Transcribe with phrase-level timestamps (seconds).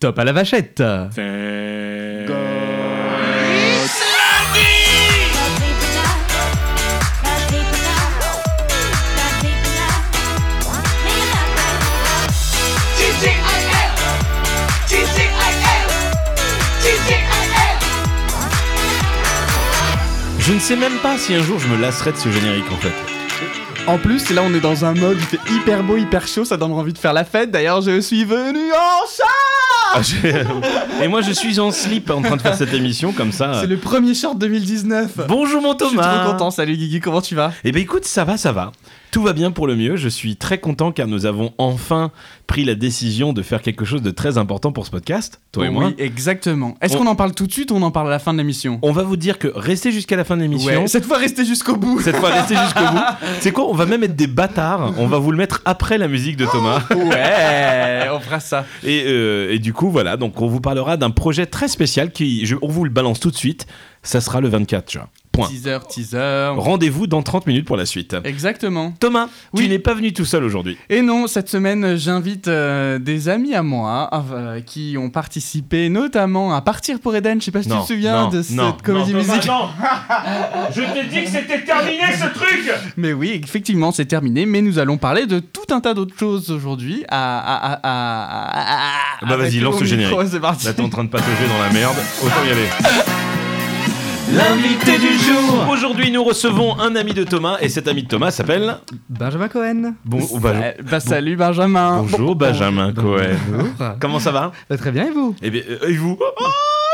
[0.00, 0.82] Top à la vachette
[20.38, 22.76] Je ne sais même pas si un jour je me lasserai de ce générique en
[22.76, 22.88] fait.
[23.86, 26.56] En plus, là on est dans un mode, il fait hyper beau, hyper chaud, ça
[26.56, 27.50] donne envie de faire la fête.
[27.50, 29.49] D'ailleurs, je suis venu en chat
[29.92, 30.44] Ah, j'ai-
[31.02, 33.60] Et moi je suis en slip en train de faire cette émission comme ça.
[33.60, 37.20] C'est le premier short 2019 Bonjour mon Je suis Thomas trop content, salut Guigui, comment
[37.20, 37.52] tu vas?
[37.64, 38.70] Eh ben écoute, ça va, ça va.
[39.10, 39.96] Tout va bien pour le mieux.
[39.96, 42.12] Je suis très content car nous avons enfin
[42.46, 45.70] pris la décision de faire quelque chose de très important pour ce podcast, toi et
[45.70, 45.86] moi.
[45.86, 46.76] Oui, exactement.
[46.80, 48.32] Est-ce On- qu'on en parle tout de suite ou on en parle à la fin
[48.32, 48.78] de l'émission?
[48.82, 50.82] On va vous dire que restez jusqu'à la fin de l'émission.
[50.82, 53.00] Ouais, cette fois restez jusqu'au bout Cette fois, restez jusqu'au bout.
[53.40, 54.94] C'est quoi On va même être des bâtards.
[54.98, 56.82] On va vous le mettre après la musique de Thomas.
[56.94, 58.64] Ouais, on fera ça.
[58.84, 60.16] Et, euh, et du coup, voilà.
[60.16, 63.30] Donc, on vous parlera d'un projet très spécial qui, je, on vous le balance tout
[63.30, 63.66] de suite.
[64.02, 65.06] Ça sera le 24 juin.
[65.32, 65.46] Point.
[65.46, 66.52] Teaser, teaser.
[66.56, 68.16] Rendez-vous dans 30 minutes pour la suite.
[68.24, 68.92] Exactement.
[68.98, 69.62] Thomas, Oui.
[69.64, 70.76] tu n'es pas venu tout seul aujourd'hui.
[70.88, 76.52] Et non, cette semaine, j'invite euh, des amis à moi euh, qui ont participé notamment
[76.54, 77.40] à Partir pour Eden.
[77.40, 79.50] Je sais pas si Non, tu te souviens non, de cette non, comédie non, musicale.
[80.74, 84.46] Je t'ai dit que c'était terminé ce truc Mais oui, effectivement, c'est terminé.
[84.46, 87.04] Mais nous allons parler de tout un tas d'autres choses aujourd'hui.
[87.08, 90.10] À, à, à, à- à- à- Bah, vas-y, lance le générique.
[90.16, 90.66] micro, C'est parti.
[90.66, 91.96] Là, t'es en train de patauger dans la merde.
[92.24, 92.66] Autant y aller.
[94.32, 95.66] L'invité du jour.
[95.70, 98.76] Aujourd'hui, nous recevons un ami de Thomas et cet ami de Thomas s'appelle.
[99.08, 99.94] Benjamin Cohen.
[100.04, 100.52] Bon, bah,
[100.88, 102.02] bah, salut Benjamin.
[102.02, 103.36] bonjour Benjamin Cohen.
[103.50, 103.94] Bonjour.
[104.00, 106.44] Comment ça va Bah, très bien, et vous Eh bien, euh, et vous Oh,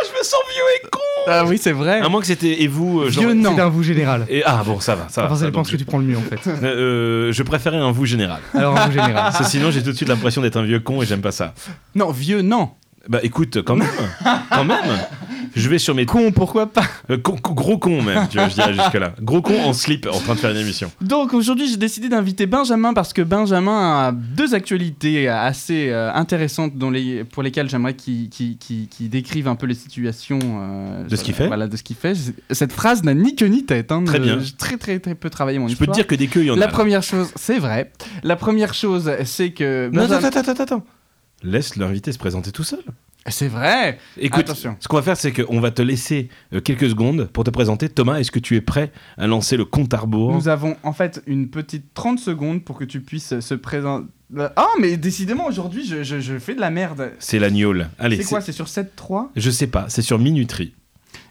[0.07, 2.01] je me sens vieux et con Ah oui, c'est vrai.
[2.01, 3.01] À moins que c'était et vous.
[3.03, 3.55] euh, genre- Vieux, non.
[3.55, 4.27] C'est un vous général.
[4.31, 5.27] Et, ah bon, ça va, ça va.
[5.29, 6.39] Enfin, ça dépend donc que tu prends le mieux en fait.
[6.45, 8.41] je, euh, je préférais un vous général.
[8.55, 9.15] Alors, un vous général.
[9.15, 11.33] Parce que sinon, j'ai tout de suite l'impression d'être un vieux con et j'aime pas
[11.33, 11.53] ça.
[11.95, 12.71] Non, vieux, non.
[13.09, 13.87] Bah écoute, quand même,
[14.51, 14.81] quand même.
[15.57, 18.49] Je vais sur mes Con, pourquoi pas Euh, con- con- gros con même, tu vois,
[18.49, 19.15] je dirais jusque là.
[19.23, 20.93] Gros con en slip en train de faire une émission.
[21.01, 26.77] Donc aujourd'hui, j'ai décidé d'inviter Benjamin parce que Benjamin a deux actualités assez euh, intéressantes
[26.77, 31.05] dont les, pour lesquelles j'aimerais qu'il qu'il- qu'il- qu'il décrive un peu les situations euh,
[31.09, 32.15] De ce qu'il fait Voilà, de ce qu'il fait.
[32.15, 33.91] Je- Cette phrase n'a ni queue ni tête.
[33.93, 34.05] hein.
[34.05, 34.39] Très Euh, bien.
[34.41, 35.97] J'ai très très très peu travaillé mon Je peux histoire.
[35.97, 36.59] te dire que des queues, il y en a.
[36.59, 37.93] La première chose, c'est vrai.
[38.23, 40.85] La première chose, c'est que Non, Benjamin- attends, attends, attends, attends.
[41.43, 42.81] Laisse l'invité se présenter tout seul.
[43.29, 43.99] C'est vrai.
[44.19, 44.77] Écoute, Attention.
[44.81, 47.89] ce qu'on va faire, c'est qu'on va te laisser euh, quelques secondes pour te présenter.
[47.89, 50.33] Thomas, est-ce que tu es prêt à lancer le compte à rebours?
[50.33, 54.07] Nous avons en fait une petite 30 secondes pour que tu puisses se présenter.
[54.57, 57.13] Ah, mais décidément, aujourd'hui, je, je- je fais de la merde.
[57.21, 57.89] C'est la gnôle.
[57.99, 60.75] Allez, C'est quoi C'est sur 7-3 Je sais pas, c'est sur Minuterie.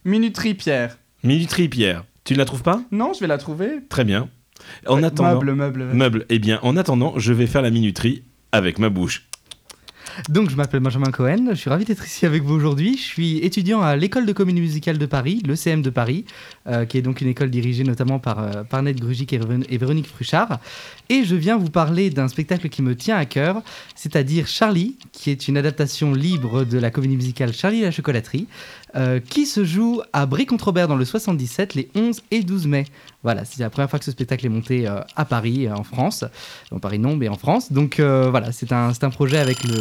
[0.06, 0.98] Minuterie, Pierre.
[1.24, 2.06] Minuterie, Pierre.
[2.24, 2.82] Tu ne la trouves pas?
[2.92, 3.80] Non, je vais la trouver.
[3.90, 4.30] Très bien.
[4.88, 5.34] En attendant.
[5.36, 5.54] Meuble.
[5.54, 5.84] meuble.
[5.94, 6.26] Meuble.
[6.30, 9.28] Eh bien, en attendant, je vais faire la minuterie avec ma bouche.
[10.30, 11.48] Donc, je m'appelle Benjamin Cohen.
[11.50, 12.98] Je suis ravi d'être ici avec vous aujourd'hui.
[12.98, 16.26] Je suis étudiant à l'école de comédie musicale de Paris, l'ECM de Paris,
[16.68, 19.40] euh, qui est donc une école dirigée notamment par euh, Grugic et,
[19.70, 20.60] et Véronique Fruchard.
[21.10, 23.62] Et je viens vous parler d'un spectacle qui me tient à cœur,
[23.96, 28.48] c'est-à-dire Charlie, qui est une adaptation libre de la comédie musicale Charlie et la chocolaterie,
[28.96, 32.86] euh, qui se joue à Brie-contre-Robert dans le 77 les 11 et 12 mai.
[33.24, 35.84] Voilà, c'est la première fois que ce spectacle est monté euh, à Paris, euh, en
[35.84, 36.24] France.
[36.72, 37.72] En Paris non, mais en France.
[37.72, 39.76] Donc euh, voilà, c'est un, c'est un projet avec le...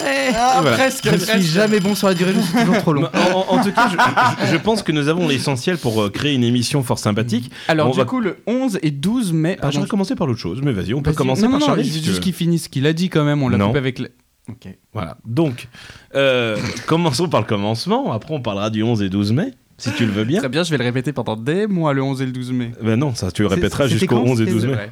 [0.00, 0.76] Eh, Ah, Voilà.
[0.76, 1.32] presque, je ne presque.
[1.32, 3.08] suis jamais bon sur la durée, je suis toujours trop long.
[3.14, 6.10] En, en- en tout cas, je, je- je pense que nous avons l'essentiel pour euh,
[6.10, 7.50] créer une émission fort sympathique.
[7.68, 9.56] Alors, On du va- coup, le 11 et 12 mai.
[9.62, 9.70] Ah.
[9.70, 11.86] J'aurais commencé par l'autre chose, mais vas-y, on peut commencer non, par non, Charlie.
[11.88, 13.42] non, juste qu'il finisse ce qu'il a dit quand même.
[13.42, 14.10] On l'a coupé avec le.
[14.48, 14.68] Ok.
[14.92, 15.16] Voilà.
[15.24, 15.68] Donc,
[16.14, 18.12] euh, commençons par le commencement.
[18.12, 20.40] Après, on parlera du 11 et 12 mai, si tu le veux bien.
[20.40, 22.72] Très bien, je vais le répéter pendant des mois le 11 et le 12 mai.
[22.82, 24.90] Ben non, ça tu le répéteras jusqu'au quand 11 et C'était 12 C'est mai.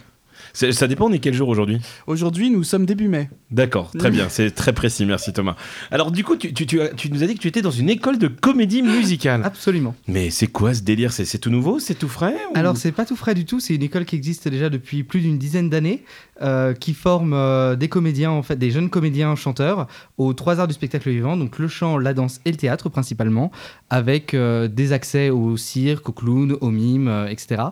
[0.54, 3.30] Ça dépend, on est quel jour aujourd'hui Aujourd'hui, nous sommes début mai.
[3.50, 5.56] D'accord, très bien, c'est très précis, merci Thomas.
[5.90, 7.70] Alors du coup, tu, tu- tu as- tu nous as dit que tu étais dans
[7.70, 9.42] une école de comédie musicale.
[9.44, 9.94] Absolument.
[10.08, 13.04] Mais c'est quoi ce délire C'est tout nouveau C'est tout frais ou- Alors, c'est pas
[13.06, 13.60] tout frais du tout.
[13.60, 16.04] C'est une école qui existe déjà depuis plus d'une dizaine d'années,
[16.42, 19.86] euh, qui forme euh, des comédiens, en fait, des jeunes comédiens chanteurs
[20.18, 23.50] aux trois arts du spectacle vivant, donc le chant, la danse et le théâtre principalement,
[23.90, 27.62] avec euh, des accès au cirque, au clown, au mime, etc.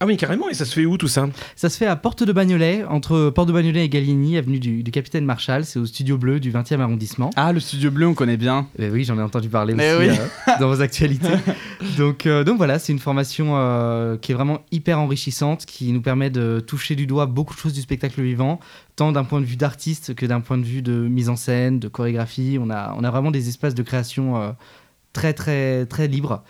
[0.00, 1.28] Ah oui, carrément, et ça se fait où tout ça?
[1.54, 4.82] Ça se fait à Porte de Bagnolet, entre Porte de Bagnolet et Gallieni, avenue du,
[4.82, 5.64] du Capitaine Marshall.
[5.64, 7.30] C'est au Studio Bleu du 20e arrondissement.
[7.36, 8.66] Ah, le studio bleu, on connaît bien.
[8.78, 10.16] Eh oui, j'en ai entendu parler Mais aussi oui.
[10.48, 11.28] euh, dans vos actualités.
[11.96, 16.02] donc, euh, donc voilà, c'est une formation euh, qui est vraiment hyper enrichissante, qui nous
[16.02, 18.58] permet de toucher du doigt beaucoup de choses du spectacle vivant,
[18.96, 21.78] tant d'un point de vue d'artiste que d'un point de vue de mise en scène,
[21.78, 22.58] de chorégraphie.
[22.60, 24.50] On a, on a vraiment des espaces de création euh,
[25.12, 26.42] très très très libres.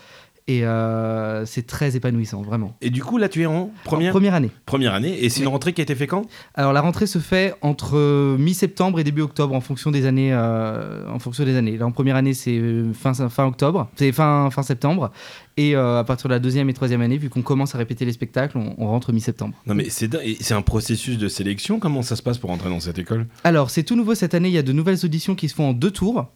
[0.47, 2.77] Et euh, c'est très épanouissant, vraiment.
[2.83, 4.51] Et du coup, là, tu es en première, En première année.
[4.67, 5.25] première année.
[5.25, 6.27] Et c'est une rentrée qui a été faite quand?
[6.55, 10.35] Alors la rentrée se fait entre mi-septembre et début octobre en fonction des années.
[10.35, 11.79] euh, en fonction des années.
[11.79, 15.13] Là en première année c'est euh, fin, fin octobre, c'est fin, fin septembre.
[15.57, 18.05] Et euh, à partir de la deuxième et troisième année, vu qu'on commence à répéter
[18.05, 19.55] les spectacles, on, on rentre mi-septembre.
[19.67, 21.79] Non, mais c'est un processus de sélection?
[21.79, 23.27] Comment ça se passe pour entrer dans cette école?
[23.45, 25.71] Alors c'est tout nouveau cette année, il y a de nouvelles auditions qui se font
[25.71, 26.27] en deux tours.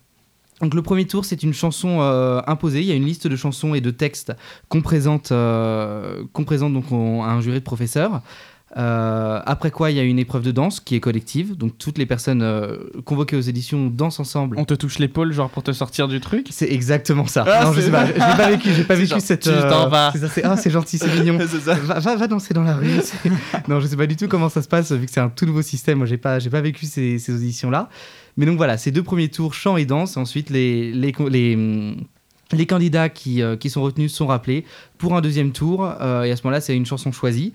[0.61, 2.81] Donc le premier tour, c'est une chanson euh, imposée.
[2.81, 4.33] Il y a une liste de chansons et de textes
[4.69, 8.23] qu'on présente, euh, qu'on présente donc on- à un jury de professeurs.
[8.77, 11.57] Euh, après quoi, il y a une épreuve de danse qui est collective.
[11.57, 12.45] Donc toutes les personnes
[13.07, 14.57] convoquées aux éditions dansent ensemble.
[14.59, 16.49] On te touche l'épaule, genre pour te sortir du truc?
[16.51, 17.45] C'est exactement ça.
[17.49, 19.43] Ah, non, je sais pas, pas vécu, j'ai pas vécu genre, cette.
[19.45, 20.13] tu t'en vas.
[20.35, 21.39] c'est ah, c'est gentil, c'est mignon.
[21.65, 21.75] Ça.
[21.75, 22.91] Va, va, va danser dans la rue.
[23.69, 25.47] non, je sais pas du tout comment ça se passe vu que c'est un tout
[25.47, 25.99] nouveau système.
[25.99, 27.89] Moi, j'ai pas, j'ai pas vécu ces, ces auditions là.
[28.38, 30.17] Mais donc voilà, ces deux premiers tours chant et danse.
[30.17, 31.96] Et ensuite, les les les,
[32.52, 34.64] les candidats qui, euh, qui sont retenus sont rappelés
[34.96, 35.85] pour un deuxième tour.
[35.85, 37.52] euh, et à ce moment-là, c'est une chanson choisie.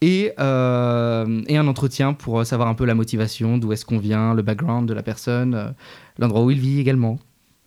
[0.00, 4.34] Et, euh, et un entretien pour savoir un peu la motivation, d'où est-ce qu'on vient,
[4.34, 5.72] le background de la personne,
[6.18, 7.18] l'endroit où il vit également.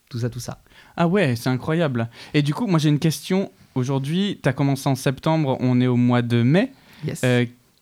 [0.09, 0.59] Tout ça, tout ça.
[0.97, 2.09] Ah ouais, c'est incroyable.
[2.33, 3.49] Et du coup, moi j'ai une question.
[3.75, 6.71] Aujourd'hui, tu as commencé en septembre, on est au mois de mai.
[7.05, 7.23] Yes.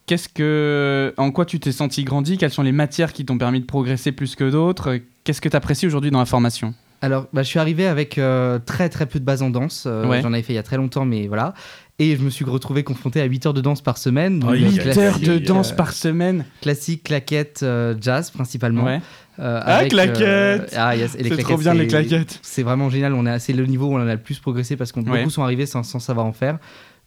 [0.06, 2.38] Euh, Qu'est-ce que, en quoi tu t'es senti grandi?
[2.38, 5.00] Quelles sont les matières qui t'ont permis de progresser plus que d'autres?
[5.24, 6.74] Qu'est-ce que tu apprécies aujourd'hui dans la formation?
[7.02, 9.84] Alors, bah, je suis arrivé avec euh, très très peu de base en danse.
[9.88, 10.22] Euh, Ouais.
[10.22, 11.54] J'en avais fait il y a très longtemps, mais voilà.
[11.98, 14.44] Et je me suis retrouvé confronté à 8 heures de danse par semaine.
[14.44, 14.64] Euh, aïe.
[14.66, 16.46] 8 classique, heures de euh, danse par semaine.
[16.62, 18.84] Classique, claquettes, euh, jazz principalement.
[18.86, 19.02] Ouais.
[19.40, 22.40] Euh, Ah, avec, claquettes Ah, yes, et les C'est trop bien les c'est- claquettes.
[22.44, 23.14] C'est vraiment génial.
[23.14, 25.18] On est assez le niveau où on en a le plus progressé parce qu'on Ouais.
[25.20, 26.60] beaucoup sont arrivés sans, sans savoir en faire.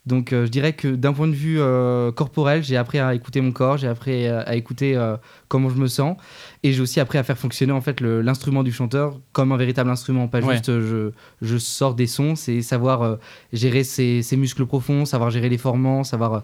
[0.09, 3.39] Donc, euh, je dirais que d'un point de vue euh, corporel, j'ai appris à écouter
[3.41, 5.15] mon corps, j'ai appris à, à écouter euh,
[5.47, 6.17] comment je me sens,
[6.63, 9.89] et j'ai aussi appris à faire fonctionner en fait l'instrument du chanteur comme un véritable
[9.91, 10.53] instrument, pas Ouais.
[10.55, 11.11] juste euh,
[11.41, 12.35] je, je sors des sons.
[12.35, 13.15] C'est savoir euh,
[13.53, 16.39] gérer ses, ses muscles profonds, savoir gérer les formants, savoir euh,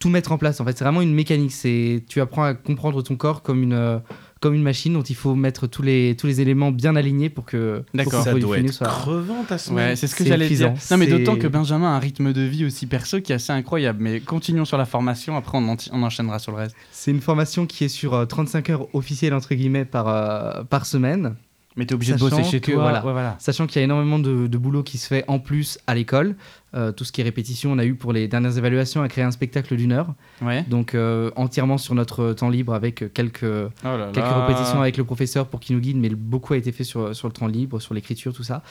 [0.00, 0.60] tout mettre en place.
[0.60, 1.52] En fait, c'est vraiment une mécanique.
[1.52, 3.98] C'est tu apprends à comprendre ton corps comme une euh,
[4.44, 7.46] comme une machine dont il faut mettre tous les tous les éléments bien alignés pour
[7.46, 8.22] que D'accord.
[8.22, 9.88] Ça doit être soit- crevant ta semaine.
[9.90, 10.74] Ouais, c'est ce que c'est j'allais dire.
[10.90, 13.36] Non, mais C'est- d'autant que Benjamin a un rythme de vie aussi perso qui est
[13.36, 13.98] assez incroyable.
[14.02, 16.76] Mais continuons sur la formation, après on, en- on enchaînera sur le reste.
[16.92, 20.84] C'est une formation qui est sur euh, 35 heures officielles entre guillemets par, euh, par
[20.84, 21.34] semaine,
[21.76, 22.82] Mais t'es obligé de Sachant bosser chez que, toi.
[22.82, 23.04] voilà.
[23.04, 23.36] Ouais, voilà.
[23.40, 26.36] sachant qu'il y a énormément de, de boulot qui se fait en plus à l'école.
[26.74, 29.22] Euh, tout ce qui est répétition, on a eu pour les dernières évaluations à créer
[29.22, 30.12] un spectacle d'une heure,
[30.42, 30.64] Ouais.
[30.68, 34.46] donc euh, entièrement sur notre temps libre avec quelques, Oh là quelques là.
[34.46, 37.28] répétitions avec le professeur pour qu'il nous guide, mais beaucoup a été fait sur, sur
[37.28, 38.62] le temps libre, sur l'écriture, tout ça.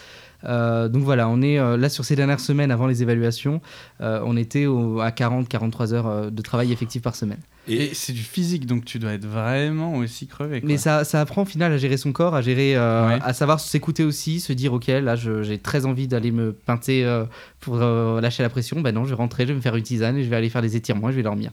[0.45, 3.61] Euh, donc voilà, on est euh, là sur ces dernières semaines avant les évaluations,
[4.01, 7.39] euh, on était au- à 40-43 heures euh, de travail effectif par semaine.
[7.69, 10.59] Et c'est du physique, donc tu dois être vraiment aussi crevé.
[10.59, 10.67] quoi.
[10.67, 13.19] Mais ça, ça apprend au final à gérer son corps, à gérer, euh, Ouais.
[13.23, 17.23] à savoir s'écouter aussi, se dire ok là j'ai très envie d'aller me pinter euh,
[17.61, 18.81] pour euh, lâcher la pression.
[18.81, 20.49] Ben non, je vais rentrer, je vais me faire une tisane et je vais aller
[20.49, 21.51] faire des étirements, et je vais dormir.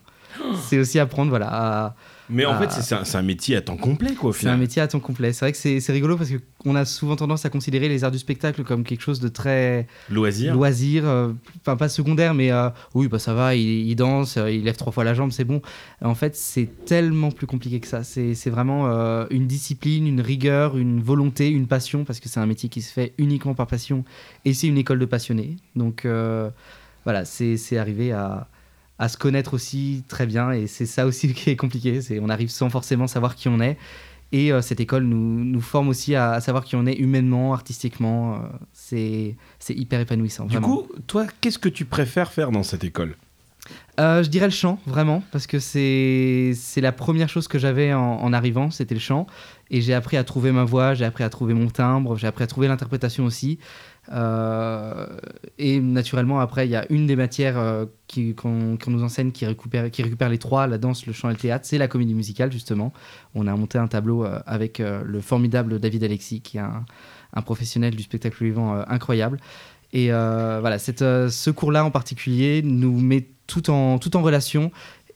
[0.62, 1.48] C'est aussi apprendre voilà.
[1.50, 1.94] à-
[2.31, 2.59] Mais en Ah.
[2.69, 5.32] fait, c'est- un, métier à temps complet, quoi, C'est un métier à temps complet.
[5.32, 8.19] C'est vrai que c'est rigolo parce qu'on a souvent tendance à considérer les arts du
[8.19, 10.55] spectacle comme quelque chose de très Loisir.
[10.55, 14.50] loisir, euh, enfin pas secondaire, mais euh, oui, bah ça va, il, il danse, euh,
[14.50, 15.61] il lève trois fois la jambe, c'est bon.
[16.03, 18.05] En fait, c'est tellement plus compliqué que ça.
[18.05, 18.87] C'est vraiment
[19.31, 22.93] une discipline, une rigueur, une volonté, une passion, parce que c'est un métier qui se
[22.93, 24.05] fait uniquement par passion,
[24.44, 25.56] et c'est une école de passionnés.
[25.77, 26.06] Donc
[27.05, 28.47] voilà, c'est arrivé à,
[29.00, 32.02] à se connaître aussi très bien, et c'est ça aussi qui est compliqué.
[32.02, 33.76] C'est on arrive sans forcément savoir qui on est.
[34.32, 37.52] Et euh, cette école nous, nous forme aussi à, à savoir qui on est humainement,
[37.52, 38.34] artistiquement.
[38.34, 38.39] euh,
[38.72, 40.44] c'est c'est hyper épanouissant.
[40.44, 40.69] Du vraiment.
[40.82, 43.17] coup, toi, qu'est-ce que tu préfères faire dans cette école?
[43.98, 48.01] Euh, je dirais le chant, vraiment, parce que c'est la première chose que j'avais en,
[48.01, 49.27] en arrivant, c'était le chant.
[49.70, 52.44] Et j'ai appris à trouver ma voix, j'ai appris à trouver mon timbre, j'ai appris
[52.44, 53.58] à trouver l'interprétation aussi.
[54.12, 55.06] Euh,
[55.58, 57.86] et naturellement, après, il y a une des matières euh,
[58.36, 61.38] qu'on nous enseigne qui récupère, qui récupère les trois, la danse, le chant et le
[61.38, 62.93] théâtre, c'est la comédie musicale, justement.
[63.34, 66.84] On a monté un tableau euh, avec le formidable David Alexis, qui est un,
[67.34, 69.38] un professionnel du spectacle vivant incroyable.
[69.93, 74.70] Et voilà, cette, ce cours-là en particulier nous met tout en, tout en relation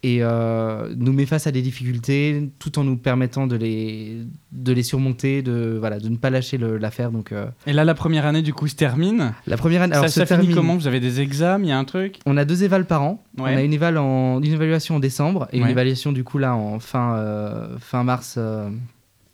[0.06, 4.18] et euh, nous met face à des difficultés tout en nous permettant de les,
[4.52, 7.10] de les surmonter, de, voilà, de ne pas lâcher l'affaire.
[7.10, 9.32] Donc, euh, Et là, la première année, du coup, se termine.
[9.46, 10.76] la première année, alors ça se ça finit termine- comment?
[10.76, 12.18] Vous avez des examens Il y a un truc?
[12.26, 13.24] On a deux évals par an.
[13.38, 13.54] Ouais.
[13.54, 16.54] On a une, éval en, une évaluation en décembre et une évaluation du coup là
[16.54, 18.38] en fin, euh, fin mars,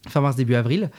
[0.08, 0.90] fin mars début avril.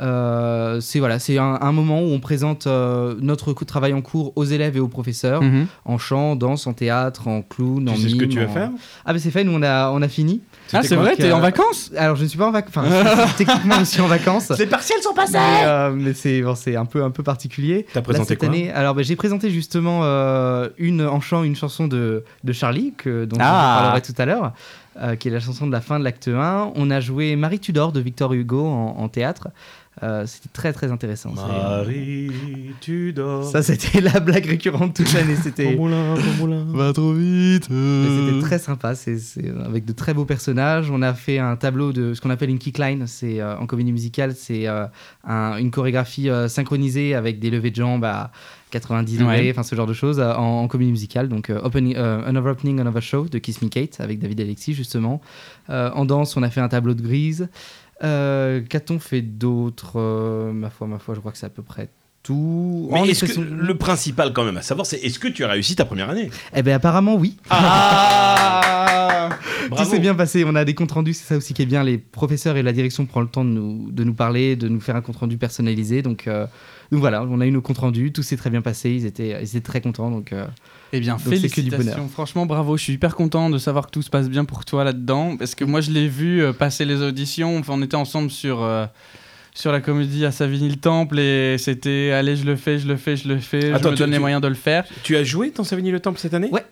[0.00, 4.00] Euh, c'est voilà, c'est un, un moment où on présente euh, notre co- travail en
[4.00, 5.66] cours aux élèves et aux professeurs Mhm.
[5.84, 8.48] en chant, danse, en théâtre, en clown, en Tu sais ce que mime, tu vas
[8.50, 8.70] en- faire
[9.04, 10.40] Ah ben c'est fait, nous on a on a fini.
[10.72, 13.78] Ah, c'est vrai, t'es en vacances Alors je ne suis pas en vacances, enfin techniquement
[13.80, 14.50] je suis en vacances.
[14.58, 17.86] Les partiels sont passés Mais, euh, mais c'est bon, c'est un peu un peu particulier.
[17.92, 21.42] T'as Là, présenté cette quoi année, alors ben, j'ai présenté justement euh, une en chant
[21.42, 23.78] une chanson de, de Charlie que dont Ah.
[23.78, 24.52] je parlerai tout à l'heure,
[25.02, 26.72] euh, qui est la chanson de la fin de l'acte 1.
[26.76, 29.48] On a joué Marie Tudor de Victor Hugo en, en théâtre.
[30.02, 31.32] Euh, C'était très très intéressant.
[31.34, 32.30] C'est- Marie,
[32.80, 33.44] tu dors.
[33.44, 35.36] Ça c'était la blague récurrente toute l'année.
[35.42, 36.64] C'était Ton moulin, ton moulin.
[36.68, 40.90] Va trop vite Mais C'était très sympa, c'est euh, avec de très beaux personnages.
[40.90, 43.92] On a fait un tableau de ce qu'on appelle une kickline, c'est euh, en comédie
[43.92, 44.86] musicale, c'est euh,
[45.26, 48.30] un- une chorégraphie euh, synchronisée avec des levées de jambes à
[48.70, 49.50] 90 degrés, Ouais.
[49.50, 51.28] enfin ce genre de choses euh, en, en comédie musicale.
[51.28, 54.74] Donc euh, opening, euh, Another Opening, Another Show de Kiss Me Kate avec David Alexis
[54.74, 55.20] justement.
[55.70, 57.48] Euh, en danse, on a fait un tableau de grise.
[58.04, 59.92] Euh, Qu'a-t-on fait d'autre?
[59.96, 61.90] Euh, Ma foi, ma foi, je crois que c'est à peu près
[62.28, 62.88] tout.
[62.92, 65.44] Mais En est-ce que expression- le principal quand même à savoir, c'est est-ce que tu
[65.44, 66.30] as réussi ta première année?
[66.54, 67.36] Eh ben apparemment oui.
[67.50, 69.28] Ah
[69.76, 71.84] Tout s'est bien passé, on a des comptes rendus, c'est ça aussi qui est bien.
[71.84, 74.80] Les professeurs et la direction prennent le temps de nous, de nous parler, de nous
[74.80, 76.00] faire un compte rendu personnalisé.
[76.00, 76.46] Donc, euh,
[76.90, 79.36] donc voilà, on a eu nos comptes rendus, tout s'est très bien passé, ils étaient,
[79.42, 80.10] ils étaient très contents.
[80.10, 80.46] Donc, euh,
[80.92, 81.92] Eh bien, Donc, c'est que du félicitations.
[81.96, 82.10] bonheur.
[82.10, 82.76] Franchement, bravo.
[82.78, 85.36] Je suis hyper content de savoir que tout se passe bien pour toi là-dedans.
[85.36, 87.58] Parce que moi, je l'ai vu euh, passer les auditions.
[87.58, 88.86] Enfin, on était ensemble sur, euh,
[89.54, 91.18] sur la comédie à Savigny-le-Temple.
[91.18, 93.72] Et c'était allez, je le fais, je le fais, je le fais.
[93.72, 94.84] Attends, je me tu- donne les tu- moyens de le faire.
[95.02, 96.48] Tu as joué dans Savigny le Temple cette année?
[96.50, 96.64] Ouais.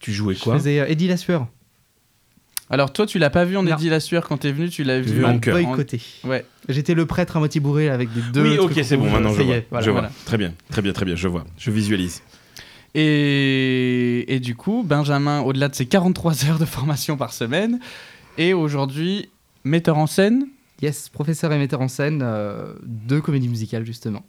[0.00, 0.54] Tu jouais je quoi?
[0.58, 1.46] faisais euh, Eddie la sueur.
[2.70, 3.72] Alors, toi, tu l'as pas vu en Non.
[3.76, 4.70] Eddie la sueur quand t'es venu.
[4.70, 5.52] Tu l'as vu vu en cœur.
[5.54, 6.00] Boycotté.
[6.24, 6.44] Ouais.
[6.70, 8.42] J'étais le prêtre à moitié bourré avec des deux.
[8.42, 9.56] Oui, ok, c'est bon, maintenant je vois.
[9.56, 10.00] est, voilà, je vois.
[10.00, 10.14] voilà.
[10.24, 11.44] Très bien, très bien, très bien, je vois.
[11.58, 12.22] Je visualise.
[12.94, 17.78] Et, et du coup, Benjamin, au-delà de ses 43 heures de formation par semaine,
[18.38, 19.28] et aujourd'hui
[19.64, 20.46] metteur en scène.
[20.82, 24.24] Yes, professeur et metteur en scène euh, de comédie musicale justement.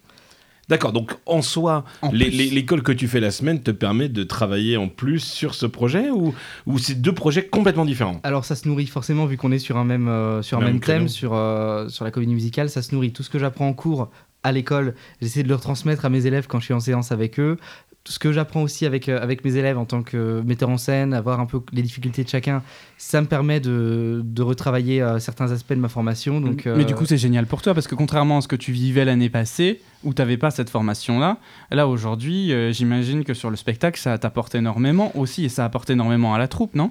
[0.68, 4.88] D'accord, donc en soi, l'école que tu fais la semaine te permet de travailler en
[4.88, 6.34] plus sur ce projet ou,
[6.66, 8.20] ou c'est deux projets complètement différents?
[8.22, 10.74] Alors ça se nourrit forcément vu qu'on est sur un même, euh, sur un Même
[10.74, 13.12] même thème, sur, euh, sur la comédie musicale, ça se nourrit.
[13.12, 14.10] Tout ce que j'apprends en cours
[14.44, 17.40] à l'école, j'essaie de le retransmettre à mes élèves quand je suis en séance avec
[17.40, 17.56] eux.
[18.04, 20.76] Tout ce que j'apprends aussi avec, euh, avec mes élèves en tant que metteur en
[20.76, 22.62] scène, avoir un peu les difficultés de chacun,
[22.98, 26.38] ça me permet de, de retravailler euh, certains aspects de ma formation.
[26.42, 28.56] Donc, Mais euh, du coup, c'est génial pour toi parce que contrairement à ce que
[28.56, 31.38] tu vivais l'année passée, où tu n'avais pas cette formation-là,
[31.70, 35.88] là aujourd'hui, euh, j'imagine que sur le spectacle, ça t'apporte énormément aussi et ça apporte
[35.88, 36.90] énormément à la troupe, non?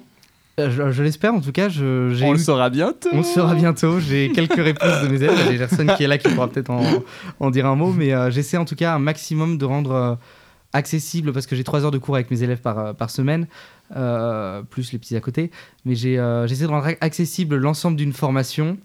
[0.58, 1.68] je, je l'espère en tout cas.
[1.68, 3.08] Je, On le saura bientôt.
[3.12, 3.98] On le saura bientôt.
[4.00, 5.38] J'ai quelques réponses de mes élèves.
[5.48, 6.82] J'ai Gerson qui est là qui pourra peut-être en,
[7.40, 7.92] en dire un mot.
[7.92, 10.14] Mais euh, j'essaie en tout cas un maximum de rendre euh,
[10.72, 13.46] accessible, parce que j'ai trois heures de cours avec mes élèves par, euh, par semaine,
[13.96, 15.50] euh, plus les petits à côté.
[15.84, 18.76] Mais euh, j'essaie de rendre accessible l'ensemble d'une formation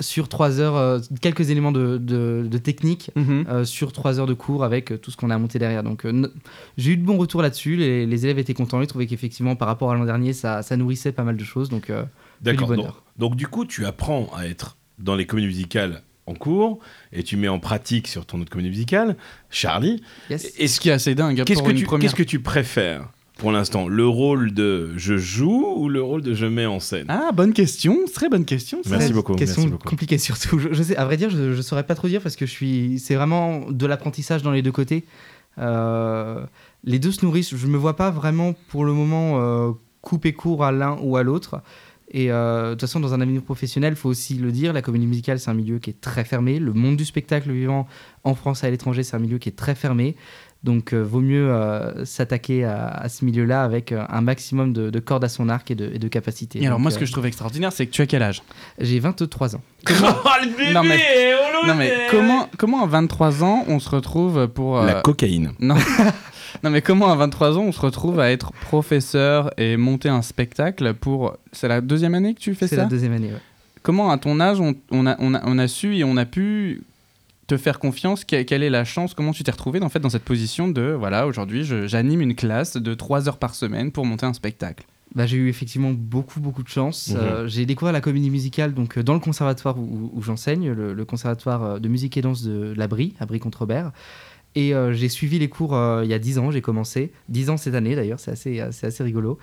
[0.00, 3.10] sur trois heures, euh, quelques éléments de, de, de technique.
[3.14, 3.44] Mhm.
[3.48, 5.82] euh, sur trois heures de cours avec euh, tout ce qu'on a monté derrière.
[5.82, 6.28] Donc, euh,
[6.76, 7.76] j'ai eu de bons retours là-dessus.
[7.76, 8.80] Les, les élèves étaient contents.
[8.80, 11.68] Ils trouvaient qu'effectivement, par rapport à l'an dernier, ça, ça nourrissait pas mal de choses.
[11.68, 12.04] Donc, euh,
[12.42, 12.70] D'accord.
[12.74, 12.82] du
[13.18, 16.80] Donc, du coup, tu apprends à être dans les comédies musicales en cours
[17.12, 19.16] et tu mets en pratique sur ton autre comédie musicale,
[19.50, 20.02] Charlie.
[20.28, 20.52] yes.
[20.58, 22.02] Est-ce Ce qui est assez dingue Qu'est-ce pour que, tu, première.
[22.02, 23.08] qu'est-ce que tu préfères?
[23.36, 27.06] Pour l'instant Le rôle de je joue ou le rôle de je mets en scène?
[27.08, 28.80] Ah, bonne question, très bonne question.
[28.88, 29.88] Merci beaucoup, Question merci beaucoup.
[29.88, 30.58] compliquée surtout.
[30.58, 32.50] Je, je sais, à vrai dire, je, je saurais pas trop dire parce que je
[32.50, 32.98] suis.
[32.98, 35.04] C'est vraiment de l'apprentissage dans les deux côtés.
[35.58, 36.44] Euh,
[36.84, 37.54] les deux se nourrissent.
[37.54, 41.22] Je me vois pas vraiment pour le moment euh, couper court à l'un ou à
[41.22, 41.62] l'autre.
[42.12, 44.80] Et euh, de toute façon, dans un avenir professionnel, il faut aussi le dire, la
[44.80, 46.60] comédie musicale, c'est un milieu qui est très fermé.
[46.60, 47.88] Le monde du spectacle vivant
[48.22, 50.14] en France et à l'étranger, c'est un milieu qui est très fermé.
[50.66, 54.90] Donc, euh, vaut mieux euh, s'attaquer à, à ce milieu-là avec euh, un maximum de,
[54.90, 56.60] de cordes à son arc et de, et de capacités.
[56.62, 58.42] Et alors, moi, ce que je trouve extraordinaire, c'est que tu as quel âge?
[58.80, 59.62] J'ai 23 ans.
[59.88, 61.00] Oh, le bébé Non, mais-
[61.62, 64.78] oh, Non, mais comment, comment à 23 ans, on se retrouve pour.
[64.78, 65.52] euh, La cocaïne.
[65.60, 65.76] Non.
[66.64, 70.22] non, mais comment à 23 ans, on se retrouve à être professeur et monter un
[70.22, 71.36] spectacle pour.
[71.52, 72.82] C'est la deuxième année que tu fais C'est ça?
[72.82, 73.28] la deuxième année.
[73.28, 73.40] ouais.
[73.82, 76.24] Comment, à ton âge, on, on a, on, a, on a su et on a
[76.24, 76.82] pu
[77.46, 80.10] te faire confiance Que- Quelle est la chance Comment tu t'es retrouvé en fait, dans
[80.10, 84.26] cette position de voilà, aujourd'hui, j'anime une classe de 3 heures par semaine pour monter
[84.26, 84.84] un spectacle?
[85.14, 87.08] Bah, j'ai eu effectivement beaucoup, beaucoup de chance.
[87.10, 87.16] Mhm.
[87.16, 90.92] Euh, j'ai découvert la comédie musicale donc, euh, dans le conservatoire où, où j'enseigne, le,
[90.92, 93.92] le conservatoire euh, de musique et danse de la Brie, à Brie-Contrebert.
[94.56, 97.12] Et euh, j'ai suivi les cours euh, il y a 10 ans, j'ai commencé.
[97.28, 99.38] 10 ans cette année d'ailleurs, c'est assez, euh, c'est assez rigolo.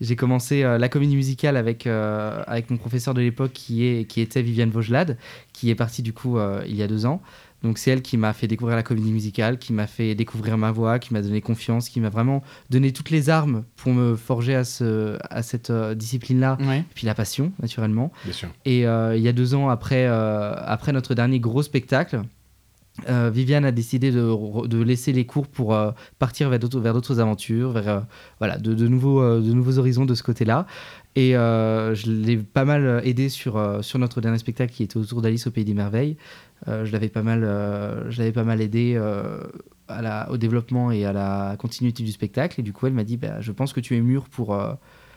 [0.00, 4.04] J'ai commencé euh, la comédie musicale avec, euh, avec mon professeur de l'époque qui, est,
[4.04, 5.16] qui était Viviane Vaugelade,
[5.52, 7.22] qui est partie du coup euh, il y a deux ans.
[7.62, 10.70] Donc c'est elle qui m'a fait découvrir la comédie musicale, qui m'a fait découvrir ma
[10.70, 14.54] voix, qui m'a donné confiance, qui m'a vraiment donné toutes les armes pour me forger
[14.54, 16.56] à, ce, à cette euh, discipline-là.
[16.60, 16.84] Ouais.
[16.94, 18.12] Puis la passion, naturellement.
[18.24, 18.48] Bien sûr.
[18.64, 22.22] Et euh, il y a deux ans, après, euh, après notre dernier gros spectacle,
[23.06, 25.72] Viviane a décidé de, de laisser les cours pour
[26.18, 28.04] partir vers d'autres, aventures, vers
[28.40, 30.66] voilà, de, de nouveaux, de nouveaux horizons de ce côté-là.
[31.18, 34.96] Et euh, je l'ai pas mal aidé sur, euh, sur notre dernier spectacle qui était
[34.96, 36.16] autour d'Alice au Pays des Merveilles.
[36.66, 39.38] Euh, je, l'avais pas mal, euh, je l'avais pas mal aidé euh,
[39.86, 42.58] à la, au développement et à la continuité du spectacle.
[42.58, 44.72] Et du coup, elle m'a dit bah, Je pense que tu es mûr pour, euh,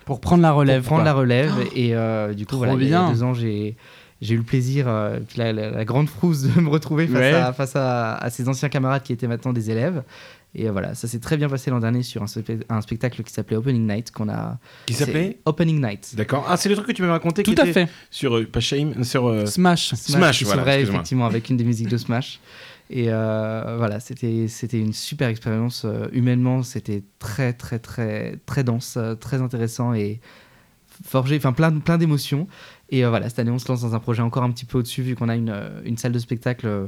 [0.05, 0.81] Pour prendre la relève.
[0.81, 1.11] pour prendre quoi.
[1.11, 1.53] la relève.
[1.75, 3.11] Et euh, du coup, voilà, il y a- il y a bien.
[3.11, 3.75] deux ans, j'ai
[4.21, 7.33] j'ai eu le plaisir, euh, la, la- la grande frousse de me retrouver face, Ouais.
[7.33, 10.03] à, face à, à ces anciens camarades qui étaient maintenant des élèves.
[10.53, 13.23] Et euh, voilà, ça s'est très bien passé l'an dernier sur un, spe- un spectacle
[13.23, 14.59] qui s'appelait Opening Night, qu'on a.
[14.85, 16.13] Qui s'appelait Opening Night.
[16.15, 16.45] D'accord.
[16.47, 17.91] Ah, c'est le truc que tu m'avais raconté qui Tout à était fait.
[18.09, 19.93] sur euh, pas Shame, sur euh, Smash.
[19.95, 20.95] Smash, qui voilà, excuse-moi.
[20.97, 22.39] effectivement avec une des musiques de Smash.
[22.89, 25.85] Et euh, voilà, c'était c'était une super expérience.
[26.11, 30.19] humainement, c'était très, très, très, très dense, très intéressant et
[31.05, 32.47] forgé, enfin plein, plein d'émotions.
[32.91, 34.77] Et euh, voilà, cette année, on se lance dans un projet encore un petit peu
[34.77, 36.87] au-dessus, vu qu'on a une, euh, salle de spectacle euh,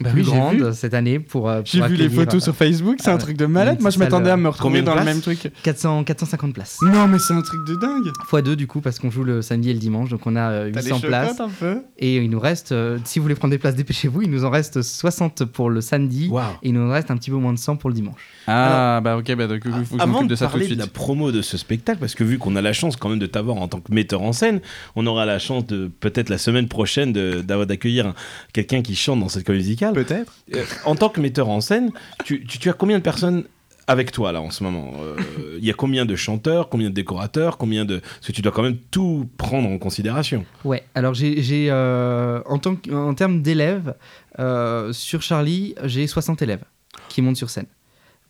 [0.00, 0.74] Bah plus oui, j'ai grande vu.
[0.74, 1.48] cette année pour.
[1.48, 3.78] euh, J'ai vu les photos euh, sur Facebook, c'est un truc de malade.
[3.80, 5.50] Moi, je m'attendais à me retrouver dans le places même truc.
[5.62, 6.78] 400, 450 places.
[6.82, 8.12] Non, mais c'est un truc de dingue.
[8.26, 10.50] Fois deux, du coup, parce qu'on joue le samedi et le dimanche, donc on a
[10.50, 11.28] euh, T'as des 800 places.
[11.30, 14.22] chocottes un peu Et il nous reste, euh, si vous voulez prendre des places, dépêchez-vous,
[14.22, 16.30] il nous en reste 60 pour le samedi.
[16.62, 18.20] Et il nous en reste un petit peu moins de 100 pour le dimanche.
[18.46, 20.52] Ah, bah ok, bah donc il faut que je Avant de de ça tout de
[20.52, 20.78] parler de, suite.
[20.80, 23.26] la promo de ce spectacle, parce que vu qu'on a la chance quand même de
[23.26, 24.60] t'avoir en tant que metteur en scène,
[24.96, 28.14] on aura la chance de peut-être la semaine prochaine de- d'avoir d'accueillir un-
[28.52, 29.87] quelqu'un qui chante dans cette comédie musicale.
[29.94, 30.32] Peut-être.
[30.54, 31.90] Euh, en tant que metteur en scène,
[32.24, 33.44] tu, tu- tu as combien de personnes
[33.86, 34.92] avec toi là en ce moment?
[35.00, 35.16] Euh,
[35.58, 38.52] Il y a combien de chanteurs, combien de décorateurs, combien de parce que tu dois
[38.52, 40.44] quand même tout prendre en considération.
[40.64, 43.94] Ouais, alors j'ai, euh, en, tant que- en termes d'élèves,
[44.38, 46.62] euh, sur Charlie, j'ai 60 élèves
[47.08, 47.66] qui montent sur scène.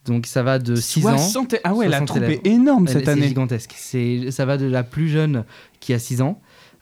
[0.07, 1.19] Donc ça va de 6 ans.
[1.19, 2.41] 60 Ah ouais, la 60 troupe élèves.
[2.45, 3.29] est énorme Elle- cette c'est année.
[3.29, 3.73] gigantesque.
[3.77, 5.45] C'est, ça va de la plus jeune
[5.81, 6.41] qui a 6 ans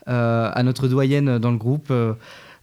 [0.09, 1.91] euh, à notre doyenne dans le groupe.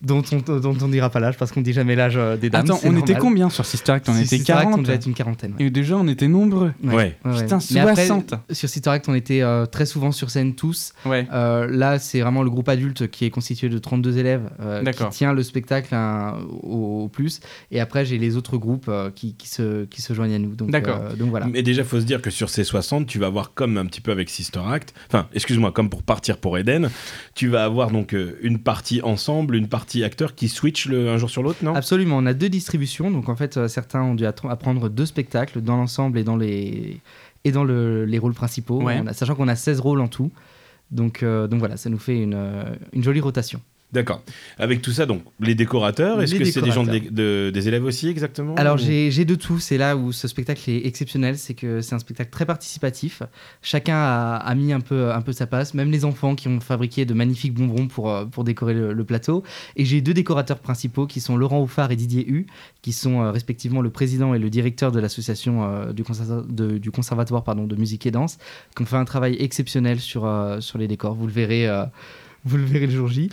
[0.04, 2.66] Dont on dont on dira pas l'âge parce qu'on dit jamais l'âge euh, des dames.
[2.66, 4.10] Attends, on était combien sur Sister Act?
[4.10, 4.80] On Sur était Sister Act, 40.
[4.80, 5.54] On devait être une quarantaine.
[5.60, 5.66] ouais.
[5.66, 6.74] Et déjà, on était nombreux.
[6.84, 7.18] Ouais.
[7.24, 8.34] Putain, Mais après, 60.
[8.52, 10.94] sur Sister Act, on était euh, très souvent sur scène tous.
[11.06, 11.28] Ouais.
[11.34, 15.10] Euh, là, c'est vraiment le groupe adulte qui est constitué de 32 élèves euh, qui
[15.10, 17.40] tient le spectacle hein, au, au plus.
[17.72, 20.56] Et après, j'ai les autres groupes euh, qui, qui, se, qui se joignent à nous.
[20.56, 21.00] Donc, D'accord.
[21.02, 21.46] euh, donc voilà.
[21.48, 24.02] Mais déjà, faut se dire que sur ces 60, tu vas avoir comme un petit
[24.02, 26.90] peu avec Sister Act, enfin, excuse-moi, comme pour partir pour Eden,
[27.36, 31.18] tu vas avoir donc euh, une partie ensemble, une partie acteur qui switch le, un
[31.18, 31.76] jour sur l'autre, non?
[31.76, 33.12] Absolument, on a deux distributions.
[33.12, 37.02] Donc en fait, euh, certains ont dû apprendre deux spectacles dans l'ensemble et dans les,
[37.44, 38.82] et dans le- les rôles principaux.
[38.82, 39.02] Ouais.
[39.04, 40.32] On a- sachant qu'on a 16 rôles en tout.
[40.92, 43.60] Donc, euh, donc voilà, ça nous fait une, euh, une jolie rotation.
[43.94, 44.24] D'accord.
[44.58, 48.08] Avec tout ça, donc, les décorateurs, est-ce que c'est des gens de des élèves aussi,
[48.10, 51.80] exactement Alors ou- j'ai de tout, c'est là où ce spectacle est exceptionnel, c'est que
[51.82, 53.22] c'est un spectacle très participatif.
[53.62, 56.60] Chacun a, a mis un peu, un peu sa passe, même les enfants qui ont
[56.60, 59.44] fabriqué de magnifiques bonbons pour, euh, pour décorer le, le plateau.
[59.76, 62.48] Et j'ai deux décorateurs principaux qui sont Laurent Houffard et Didier Hu,
[62.82, 66.78] qui sont euh, respectivement le président et le directeur de l'association euh, du, conserva- de-
[66.80, 68.38] du conservatoire pardon, de musique et danse,
[68.76, 71.14] qui ont fait un travail exceptionnel sur, euh, sur les décors.
[71.14, 71.68] Vous le verrez,
[72.46, 73.30] vous le verrez le jour J.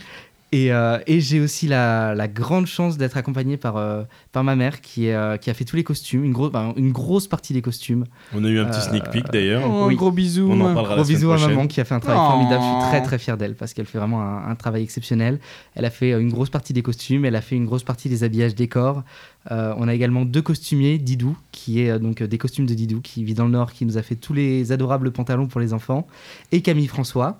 [0.53, 4.57] Et, euh, et j'ai aussi la, la grande chance d'être accompagné par, euh, par ma
[4.57, 7.27] mère qui, est, euh, qui a fait tous les costumes, une, gros- ben, une grosse
[7.27, 8.03] partie des costumes.
[8.35, 9.63] On a eu un petit Euh, sneak peek d'ailleurs.
[9.65, 9.95] Oh, Oui.
[9.95, 10.49] gros bisous.
[10.51, 12.31] On en parlera Gros bisous à maman qui a fait un travail Oh.
[12.31, 12.61] formidable.
[12.63, 15.39] Je suis très très fier d'elle parce qu'elle fait vraiment un, un travail exceptionnel.
[15.75, 18.25] Elle a fait une grosse partie des costumes, elle a fait une grosse partie des
[18.25, 19.03] habillages décors.
[19.51, 23.23] Euh, on a également deux costumiers, Didou, qui est donc des costumes de Didou, qui
[23.23, 26.07] vit dans le Nord, qui nous a fait tous les adorables pantalons pour les enfants,
[26.51, 27.39] et Camille François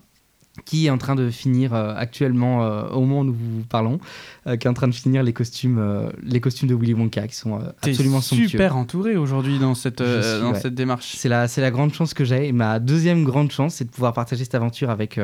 [0.65, 3.99] qui est en train de finir euh, actuellement euh, au moment où nous vous parlons,
[4.47, 7.35] euh, qui est en train de finir les costumes, les costumes de Willy Wonka qui
[7.35, 8.47] sont absolument somptueux.
[8.47, 10.59] super entouré aujourd'hui dans cette, suis, dans ouais.
[10.59, 11.13] cette démarche.
[11.15, 12.47] C'est la, la grande chance que j'ai.
[12.47, 15.19] Et ma deuxième grande chance, c'est de pouvoir partager cette aventure avec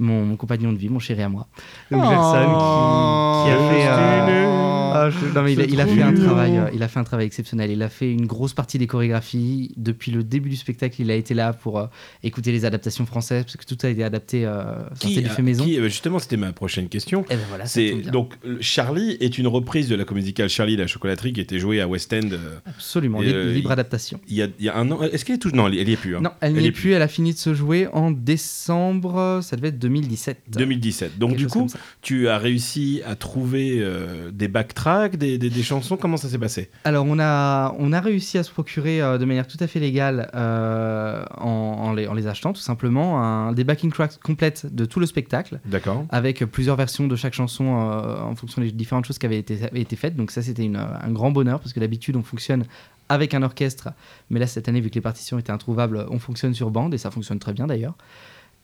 [0.00, 1.46] mon, mon compagnon de vie, mon chéri à moi.
[1.90, 3.86] Gerson, qui, qui a fait.
[3.88, 6.26] euh, ah, je- non, mais il, a, C'est il a trop fait un mignon.
[6.26, 7.70] travail, euh, il a fait un travail exceptionnel.
[7.70, 9.72] Il a fait une grosse partie des chorégraphies.
[9.76, 11.86] Depuis le début du spectacle, il a été là pour euh,
[12.24, 14.44] écouter les adaptations françaises, parce que tout a été adapté.
[14.46, 14.64] Euh,
[14.98, 15.64] Qui, c'est du a- fait maison.
[15.64, 17.22] qui- euh, justement, c'était ma prochaine question.
[17.30, 20.76] Et ben voilà, C'est donc Charlie est une reprise de la comédie musicale Charlie et
[20.76, 22.28] la chocolaterie qui était jouée à West End
[22.66, 24.20] Absolument, libre, adaptation.
[24.28, 25.00] il y, a, il y a un an.
[25.02, 26.16] Est-ce qu'elle est toujours non elle, elle y est plus.
[26.16, 26.20] hein.
[26.20, 26.92] Non, elle Elle n'y est est plus.
[26.92, 29.40] Elle a fini de se jouer en décembre.
[29.42, 30.42] Ça devait être 2017.
[30.48, 31.18] 2017.
[31.18, 31.66] Donc Quelque du coup,
[32.02, 34.70] tu as réussi à trouver euh, des backtracks
[35.10, 36.70] tracks, des, des- des chansons Comment ça s'est passé?
[36.84, 39.80] Alors, on a, on a réussi à se procurer euh, de manière tout à fait
[39.80, 44.72] légale, euh, en, en les, en les achetant tout simplement, un, des backing tracks complètes
[44.74, 46.06] de tout le spectacle, D'accord.
[46.10, 49.80] avec plusieurs versions de chaque chanson en fonction des différentes choses qui avaient été, avaient
[49.80, 50.14] été faites.
[50.16, 52.64] Donc, ça, c'était un grand bonheur, parce que d'habitude, on fonctionne
[53.08, 53.88] avec un orchestre.
[54.30, 56.98] Mais là, cette année, vu que les partitions étaient introuvables, on fonctionne sur bande, et
[56.98, 57.94] ça fonctionne très bien d'ailleurs.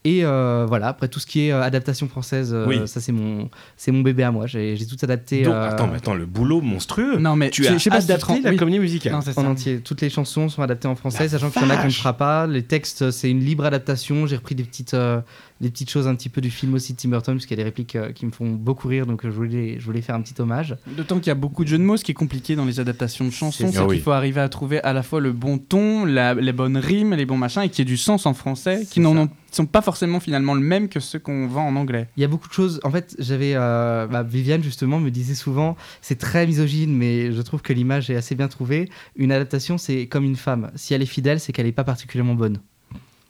[0.08, 2.80] Et euh, voilà, après tout ce qui est euh, adaptation française, euh, Oui.
[2.86, 4.46] ça c'est mon, c'est mon bébé à moi.
[4.46, 7.16] J'ai tout adapté Donc, euh, attends, mais attends, le boulot monstrueux.
[7.18, 8.56] Non, mais tu je- as je sais pas adapté la oui.
[8.56, 9.12] comédie musicale.
[9.14, 9.48] Non, c'est en ça.
[9.48, 9.80] entier.
[9.80, 11.90] Toutes les chansons sont adaptées en français, La sachant qu'il y en a qu'on ne
[11.90, 12.46] fera pas.
[12.46, 14.26] Les textes, c'est une libre adaptation.
[14.28, 15.20] J'ai repris des petites, euh,
[15.60, 17.60] des petites choses un petit peu du film aussi de Tim Burton, parce qu'il y
[17.60, 20.02] a des répliques euh, qui me font beaucoup rire, donc euh, je voulais, je voulais
[20.02, 20.76] faire un petit hommage.
[20.86, 22.78] D'autant qu'il y a beaucoup de jeux de mots, ce qui est compliqué dans les
[22.80, 24.00] adaptations de chansons, C'est qu'il oui.
[24.00, 27.24] faut arriver à trouver à la fois le bon ton, la- les bonnes rimes, les
[27.26, 29.80] bons machins, et qu'il y ait du sens en français, qui n'en ont- sont pas
[29.80, 32.08] forcément finalement le même que ceux qu'on vend en anglais.
[32.18, 32.78] Il y a beaucoup de choses.
[32.84, 33.52] En fait, j'avais.
[33.54, 38.10] euh, bah, Viviane, justement, me disait souvent c'est très misogyne, mais je trouve que l'image
[38.10, 38.90] est assez bien trouvée.
[39.16, 40.70] Une adaptation, c'est comme une femme.
[40.74, 42.58] Si elle est fidèle, c'est qu'elle n'est pas particulièrement bonne.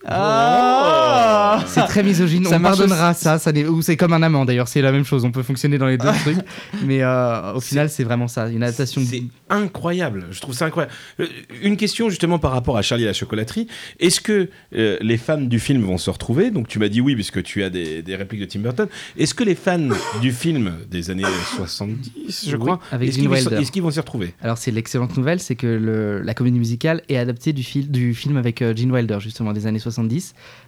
[0.09, 2.45] Ah C'est très misogyne.
[2.45, 3.39] Ça on pardonnera ça.
[3.71, 4.69] ou c'est comme un amant d'ailleurs.
[4.69, 5.25] C'est la même chose.
[5.25, 6.39] On peut fonctionner dans les deux trucs.
[6.85, 8.49] Mais euh, au final, c'est vraiment ça.
[8.49, 9.03] Une adaptation.
[9.05, 10.93] C'est incroyable, je trouve ça incroyable.
[11.21, 11.27] Euh,
[11.63, 13.69] Une question justement par rapport à Charlie et la chocolaterie.
[14.01, 16.51] Est-ce que euh, les fans du film vont se retrouver?
[16.51, 18.89] Donc tu m'as dit oui puisque tu as des, des répliques de Tim Burton.
[19.17, 19.89] Est-ce que les fans
[20.21, 21.23] du film des années
[21.57, 23.57] 70, je Oui, crois, avec est-ce Gene qu'ils vont, Wilder.
[23.63, 24.35] est-ce qu'ils vont s'y retrouver?
[24.43, 28.15] Alors c'est l'excellente nouvelle, c'est que le- la comédie musicale est adaptée du, fil- du
[28.15, 29.96] film avec euh, Gene Wilder justement des années 70.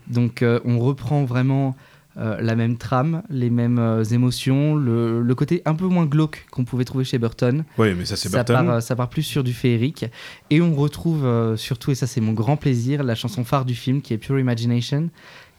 [0.06, 1.76] Donc euh, on reprend vraiment
[2.16, 6.46] euh, la même trame, les mêmes euh, émotions, le, le côté un peu moins glauque
[6.50, 7.64] qu'on pouvait trouver chez Burton.
[7.78, 8.66] Oui, mais ça c'est Burton.
[8.66, 10.06] part, ça part plus sur du féerique.
[10.50, 14.02] Et on retrouve surtout, et ça c'est mon grand plaisir, la chanson phare du film
[14.02, 15.10] qui est Pure Imagination.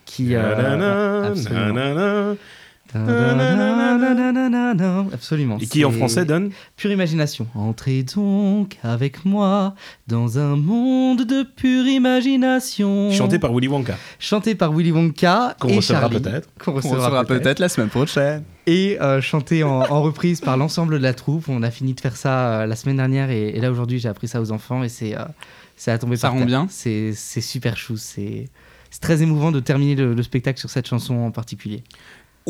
[0.05, 2.35] Qui, absolument.
[5.13, 5.57] Absolument.
[5.59, 7.47] Et qui en français donne Pure imagination.
[7.53, 9.75] Entrez donc avec moi
[10.07, 13.11] dans un monde de pure imagination.
[13.11, 13.95] chanté par Willy Wonka.
[14.17, 16.49] Chanté par Willy Wonka Qu'on recevra peut-être.
[16.59, 17.59] Qu'on On recevra, peut-être.
[17.59, 18.43] la semaine prochaine.
[18.65, 21.49] Et chanté en, reprise par l'ensemble de la troupe.
[21.49, 24.41] On a fini de faire ça la semaine dernière et, là aujourd'hui j'ai appris ça
[24.41, 25.23] aux enfants et c'est euh,
[25.75, 26.67] c'est à tomber Ça par rend bien.
[26.69, 27.97] C'est super chou.
[27.97, 28.49] C'est
[29.01, 31.83] très émouvant de terminer le spectacle sur cette chanson en particulier.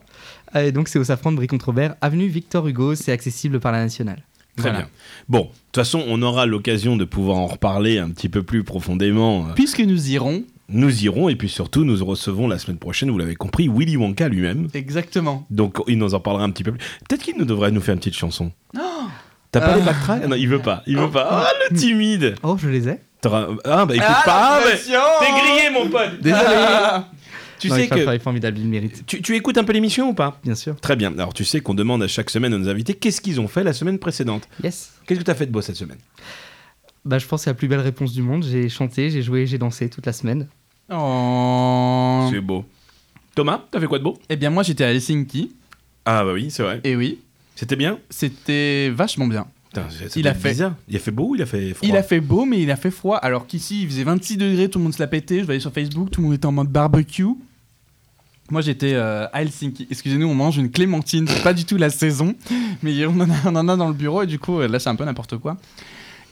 [0.56, 4.22] Et donc c'est au Safran de Brie-contre-Robert, avenue Victor Hugo, c'est accessible par la nationale.
[4.56, 4.78] Très Voilà.
[4.86, 4.90] bien.
[5.30, 8.64] Bon, de toute façon, on aura l'occasion de pouvoir en reparler un petit peu plus
[8.64, 9.48] profondément.
[9.50, 10.44] Euh, Puisque nous irons.
[10.70, 14.30] Nous irons et puis surtout, nous recevons la semaine prochaine, vous l'avez compris, Willy Wonka
[14.30, 14.70] lui-même.
[14.74, 15.46] Exactement.
[15.50, 16.80] Donc, il nous en parlera un petit peu plus.
[17.08, 18.52] Peut-être qu'il nous devrait nous faire une petite chanson.
[19.52, 19.76] T'as pas Ah.
[19.78, 20.82] les backtracks Non, il veut pas.
[20.88, 21.28] Il veut pas.
[21.48, 23.00] Ah, le timide Oh, je les ai.
[23.26, 24.60] Ah, bah écoute pas.
[24.60, 26.44] Ah, mais T'es grillé, mon pote Désolé.
[27.64, 27.96] Tu Non, sais que.
[27.96, 30.38] travail formidable, il le mérite, Tu, tu écoutes un peu l'émission ou pas?
[30.44, 30.76] Bien sûr.
[30.82, 31.14] Très bien.
[31.14, 33.64] Alors, tu sais qu'on demande à chaque semaine à nos invités qu'est-ce qu'ils ont fait
[33.64, 34.48] la semaine précédente.
[34.64, 34.92] Yes.
[35.08, 35.98] Qu'est-ce que t'as fait de beau cette semaine?
[37.06, 38.44] Bah, je pense que c'est la plus belle réponse du monde.
[38.44, 40.48] J'ai chanté, j'ai joué, j'ai dansé toute la semaine.
[40.92, 42.28] Oh.
[42.32, 42.66] C'est beau.
[43.36, 44.18] Thomas, t'as fait quoi de beau?
[44.30, 45.52] Eh bien moi j'étais à Helsinki.
[46.06, 46.82] Ah, bah oui, c'est vrai.
[46.84, 47.20] Et oui,
[47.56, 47.98] C'était bien?
[48.10, 49.48] C'était vachement bien.
[49.70, 50.76] Putain, Il a fait- bizarre.
[50.88, 51.88] Il a fait beau ou il a fait froid?
[51.90, 53.18] Il a fait beau, mais il a fait froid.
[53.18, 55.40] Alors qu'ici, il faisait 26 degrés, tout le monde se l'a pété.
[55.40, 57.26] Je voyais sur Facebook, tout le monde était en mode barbecue.
[58.52, 59.88] Moi, j'étais euh, à Helsinki.
[59.90, 61.28] Excusez-nous, on mange une clémentine.
[61.28, 62.36] C'est pas du tout la saison,
[62.84, 64.90] mais on en, a, on en a dans le bureau et du coup, là, c'est
[64.90, 65.58] un peu n'importe quoi.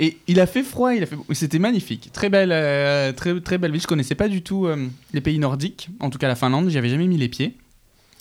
[0.01, 1.15] Et il a fait froid, il a fait.
[1.33, 2.09] C'était magnifique.
[2.11, 3.81] Très belle, euh, très, très belle ville.
[3.81, 6.69] Je connaissais pas du tout euh, les pays nordiques, en tout cas la Finlande.
[6.69, 7.55] J'y avais jamais mis les pieds.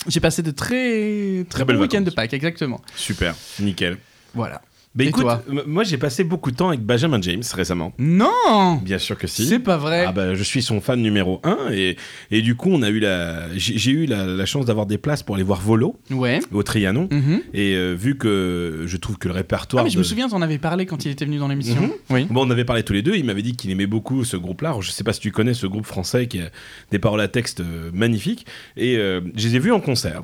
[0.07, 2.11] J'ai passé de très, très, belles bons week-ends de.
[2.11, 2.83] Pâques, exactement.
[2.97, 3.97] Super, nickel.
[4.35, 4.61] Voilà.
[4.97, 7.93] Bah Et écoute, toi moi j'ai passé beaucoup de temps avec Benjamin James récemment.
[7.99, 9.47] Non Bien sûr que si.
[9.47, 10.05] C'est pas vrai.
[10.09, 11.97] Ah bah, je suis son fan numéro un et,
[12.33, 15.23] et du coup on a eu la j'ai eu la, la chance d'avoir des places
[15.23, 16.41] pour aller voir Volo Ouais.
[16.53, 17.41] au Trianon Mhm.
[17.55, 20.29] et euh, vu que je trouve que le répertoire Ah, mais je de- me souviens,
[20.29, 21.81] t'en avais parlé quand il était venu dans l'émission.
[21.83, 21.91] Mhm.
[22.11, 22.27] Oui.
[22.29, 24.71] Bon, on avait parlé tous les deux, il m'avait dit qu'il aimait beaucoup ce groupe-là.
[24.71, 26.51] Alors, je sais pas si tu connais ce groupe français qui a
[26.91, 28.45] des paroles à texte euh, magnifiques.
[28.77, 30.23] Et euh, je les ai vus en concert.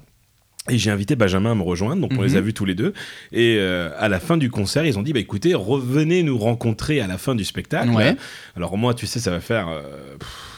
[0.68, 2.24] Et j'ai invité Benjamin à me rejoindre, donc on Mhm.
[2.24, 2.92] les a vus tous les deux.
[3.32, 7.00] Et euh, à la fin du concert, ils ont dit bah écoutez, revenez nous rencontrer
[7.00, 7.90] à la fin du spectacle.
[7.90, 8.16] Ouais.
[8.56, 9.82] Alors moi, tu sais, ça va faire euh,
[10.18, 10.55] pff,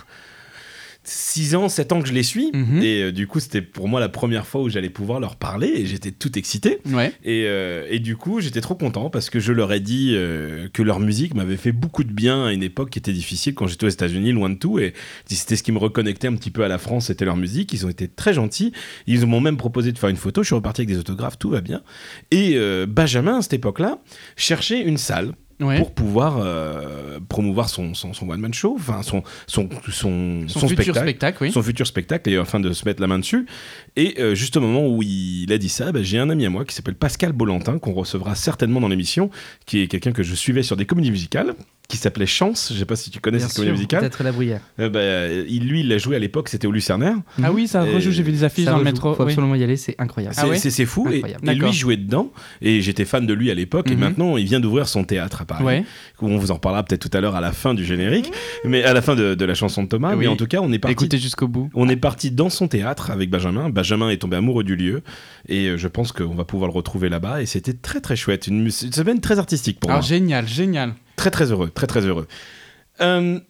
[1.08, 2.50] 6 ans, 7 ans que je les suis.
[2.52, 2.82] Mhm.
[2.82, 5.68] Et euh, du coup, c'était pour moi la première fois où j'allais pouvoir leur parler.
[5.68, 6.78] Et j'étais tout excité.
[6.86, 7.12] Ouais.
[7.24, 10.68] Et, euh, et du coup, j'étais trop content parce que je leur ai dit euh,
[10.72, 13.66] que leur musique m'avait fait beaucoup de bien à une époque qui était difficile quand
[13.66, 14.78] j'étais aux États-Unis, loin de tout.
[14.78, 14.92] Et
[15.26, 17.72] c'était ce qui me reconnectait un petit peu à la France, c'était leur musique.
[17.72, 18.72] Ils ont été très gentils.
[19.06, 20.42] Ils m'ont même proposé de faire une photo.
[20.42, 21.82] Je suis reparti avec des autographes, tout va bien.
[22.30, 23.98] Et Benjamin, à cette époque-là,
[24.36, 25.78] cherchait une salle Ouais.
[25.78, 30.68] pour pouvoir euh, promouvoir son, son, son one-man show, enfin son, son, son, Son, son
[30.68, 31.52] futur spectacle spectacle, oui.
[31.52, 33.46] son futur spectacle et afin de se mettre la main dessus.
[33.96, 36.50] Et euh, juste au moment où il a dit ça, bah, j'ai un ami à
[36.50, 39.30] moi qui s'appelle Pascal Bolantin, qu'on recevra certainement dans l'émission,
[39.66, 41.54] qui est quelqu'un que je suivais sur des comédies musicales,
[41.88, 42.70] qui s'appelait Chance.
[42.74, 44.00] Je sais pas si tu connais Bien cette comédie musicale.
[44.00, 44.60] Peut-être la bruyère.
[44.78, 47.16] Euh, bah, il, lui, il l'a joué à l'époque, c'était au Lucernaire.
[47.42, 49.14] Ah oui, ça rejoue, j'ai vu des affiches dans le métro.
[49.14, 49.30] Faut oui.
[49.32, 50.34] absolument y aller, c'est incroyable.
[50.36, 51.08] Ah C'est ouais c'est- c'est fou.
[51.10, 51.48] Et, Incroyable.
[51.50, 52.30] et lui jouait dedans.
[52.60, 53.90] Et j'étais fan de lui à l'époque.
[53.90, 54.00] Et Mhm.
[54.00, 55.64] maintenant, il vient d'ouvrir son théâtre à Paris.
[55.64, 55.84] Ouais.
[56.20, 58.30] Où on vous en parlera peut-être tout à l'heure à la fin du générique.
[58.64, 60.10] Mais à la fin de, de la chanson de Thomas.
[60.12, 60.18] Oui.
[60.20, 61.70] Mais en tout cas, on est parti Écoutez jusqu'au bout.
[61.74, 63.70] On est parti dans son théâtre avec Benjamin.
[63.70, 65.00] Benjamin est tombé amoureux du lieu
[65.48, 67.40] et euh, je pense qu'on va pouvoir le retrouver là-bas.
[67.40, 68.46] Et c'était très très chouette.
[68.46, 70.06] Une, semaine très artistique pour Alors moi.
[70.08, 70.92] génial, génial.
[71.18, 72.28] Très très heureux, très très heureux.
[73.00, 73.40] Euh,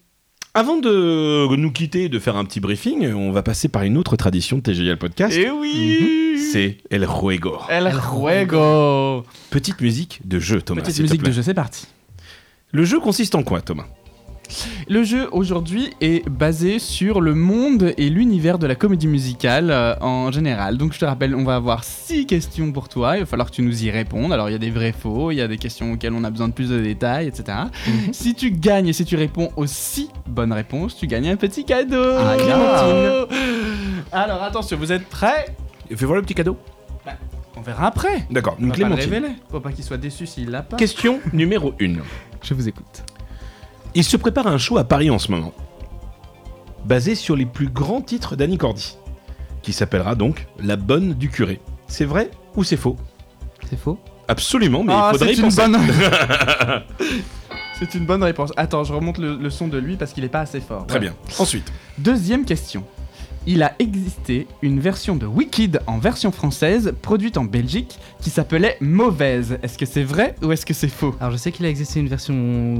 [0.55, 3.99] avant de nous quitter et de faire un petit briefing, on va passer par une
[3.99, 5.37] autre tradition de TGL Podcast.
[5.37, 7.59] Et oui C'est El Juego.
[7.69, 10.81] El Juego Petite musique de jeu, Thomas.
[10.81, 11.29] Petite musique plaît.
[11.29, 11.87] de jeu, c'est parti.
[12.73, 13.87] Le jeu consiste en quoi, Thomas?
[14.89, 19.95] Le jeu aujourd'hui est basé sur le monde et l'univers de la comédie musicale euh,
[20.01, 20.79] en général.
[20.79, 23.17] Donc je te rappelle, on va avoir six questions pour toi.
[23.17, 24.33] Il va falloir que tu nous y répondes.
[24.33, 26.31] Alors il y a des vrais faux, il y a des questions auxquelles on a
[26.31, 27.59] besoin de plus de détails, etc.
[27.87, 28.13] Mhm.
[28.13, 31.65] Si tu gagnes et si tu réponds aux six bonnes réponses, tu gagnes un petit
[31.65, 32.03] cadeau.
[32.03, 33.27] Ah.
[34.13, 35.47] Alors attention, vous êtes prêts?
[35.95, 36.57] Fais voir le petit cadeau.
[37.57, 38.25] On verra après.
[38.31, 39.13] D'accord, une va pas le Clémentine.
[39.15, 39.35] révéler.
[39.51, 40.77] Faut pas qu'il soit déçu s'il l'a pas.
[40.77, 41.95] Question numéro 1.
[42.43, 43.03] Je vous écoute.
[43.99, 45.53] Il se prépare un show à Paris en ce moment,
[46.85, 48.97] basé sur les plus grands titres d'Annie Cordy,
[49.61, 51.61] qui s'appellera donc La Bonne du Curé.
[51.89, 52.95] C'est vrai ou c'est faux?
[53.69, 55.63] C'est faux Absolument, mais Ah, il faudrait c'est y une penser.
[55.69, 55.81] bonne.
[57.81, 58.53] c'est une bonne réponse.
[58.57, 60.87] Attends, je remonte le, le son de lui parce qu'il est pas assez fort.
[60.87, 61.07] Très Ouais.
[61.07, 61.15] bien.
[61.41, 62.85] Ensuite, Deuxième question.
[63.47, 68.77] Il a existé une version de Wicked en version française, produite en Belgique, qui s'appelait
[68.81, 69.59] Mauvaise.
[69.63, 71.15] Est-ce que c'est vrai ou est-ce que c'est faux?
[71.19, 72.35] Alors je sais qu'il a existé une version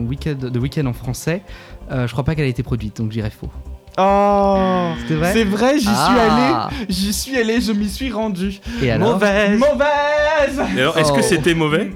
[0.07, 1.43] weekend, de Weekend en français.
[1.91, 3.49] Euh, je crois pas qu'elle a été produite, donc j'irai faux.
[4.01, 5.33] Oh C'était vrai?
[5.33, 6.69] C'est vrai, j'y suis Ah.
[6.69, 6.85] allé.
[6.89, 8.61] J'y suis allé, je m'y suis rendu.
[8.83, 9.15] Et alors?
[9.15, 9.59] Mauvaise.
[9.59, 11.27] Mauvaise Et alors, est-ce que Oh.
[11.27, 11.91] c'était mauvais?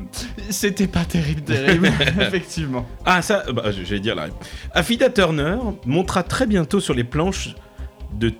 [0.50, 1.86] C'était pas terrible, terrible,
[2.20, 2.86] effectivement.
[3.04, 4.40] Ah, ça, bah, j'allais dire la réponse.
[4.72, 7.54] Affida Turner montera très bientôt sur les planches
[8.14, 8.32] de.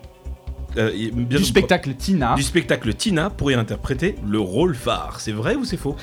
[0.77, 2.35] Euh, bien- Du spectacle Tina.
[2.35, 5.21] Du spectacle Tina pour y interpréter le rôle phare.
[5.21, 5.97] C'est vrai ou c'est faux?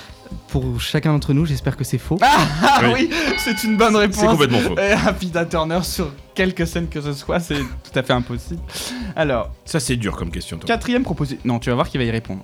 [0.50, 2.18] Pour chacun d'entre nous, j'espère que c'est faux.
[2.22, 3.10] Ah Oui.
[3.12, 4.18] oui, c'est une bonne réponse.
[4.20, 4.78] C'est complètement faux.
[4.78, 8.60] Et Affida Turner sur quelques scènes que ce soit, c'est tout à fait impossible.
[9.16, 10.68] Alors, Ça, c'est dur comme question, toi.
[10.68, 11.42] quatrième proposition.
[11.46, 12.42] Non, tu vas voir qui va y répondre.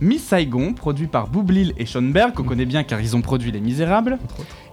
[0.00, 3.60] Miss Saigon, produit par Boublil et Schoenberg, qu'on connaît bien car ils ont produit Les
[3.60, 4.18] Misérables,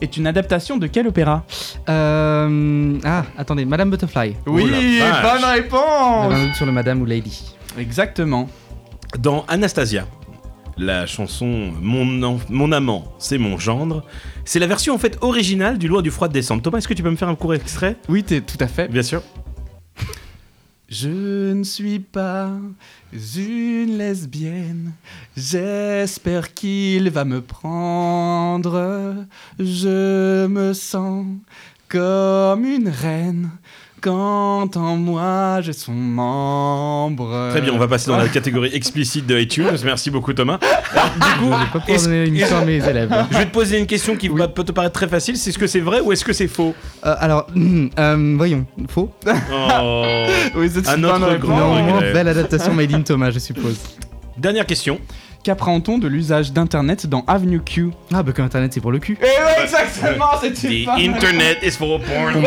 [0.02, 1.44] est une adaptation de quel opéra?
[1.88, 2.98] Euh...
[3.04, 4.36] Ah, attendez, Madame Butterfly.
[4.48, 5.22] Oui, vache.
[5.22, 7.56] bonne réponse un sur le Madame ou Lady.
[7.78, 8.50] Exactement.
[9.20, 10.06] Dans Anastasia,
[10.80, 14.06] la chanson Mon, en- mon amant, c'est mon gendre,
[14.46, 16.62] c'est la version en fait originale du Loi du froid de décembre.
[16.62, 17.98] Thomas, est-ce que tu peux me faire un court extrait?
[18.08, 18.88] Oui, tout à fait.
[18.88, 19.22] Bien sûr.
[20.88, 22.50] Je ne suis pas
[23.14, 24.94] une lesbienne.
[25.38, 29.16] J'espère qu'il va me prendre.
[29.60, 31.28] Je me sens
[31.88, 33.52] comme une reine
[34.02, 37.50] quand en moi j'ai son membre.
[37.52, 39.66] Très bien, on va passer dans la catégorie explicite de iTunes.
[39.84, 40.60] Merci beaucoup, Thomas.
[40.94, 43.26] Alors, du coup, Je vais pas pouvoir est-ce- donner une est-ce- histoire à mes élèves.
[43.32, 45.38] je vais te poser une question qui peut te paraître très facile.
[45.38, 46.74] C'est ce que c'est vrai ou est-ce que c'est faux?
[47.06, 47.48] Euh, alors,
[48.00, 50.26] euh, voyons, faux Oh.
[50.56, 53.78] Oui, c'est Un une autre grand belle adaptation Made in Thomas, je suppose.
[54.38, 55.00] Dernière question.
[55.44, 59.18] Qu'apprend-on de l'usage d'Internet dans Avenue Q Ah, bah, que Internet, c'est pour le cul.
[59.22, 62.46] Eh ouais, exactement, c'était The internet is for porn.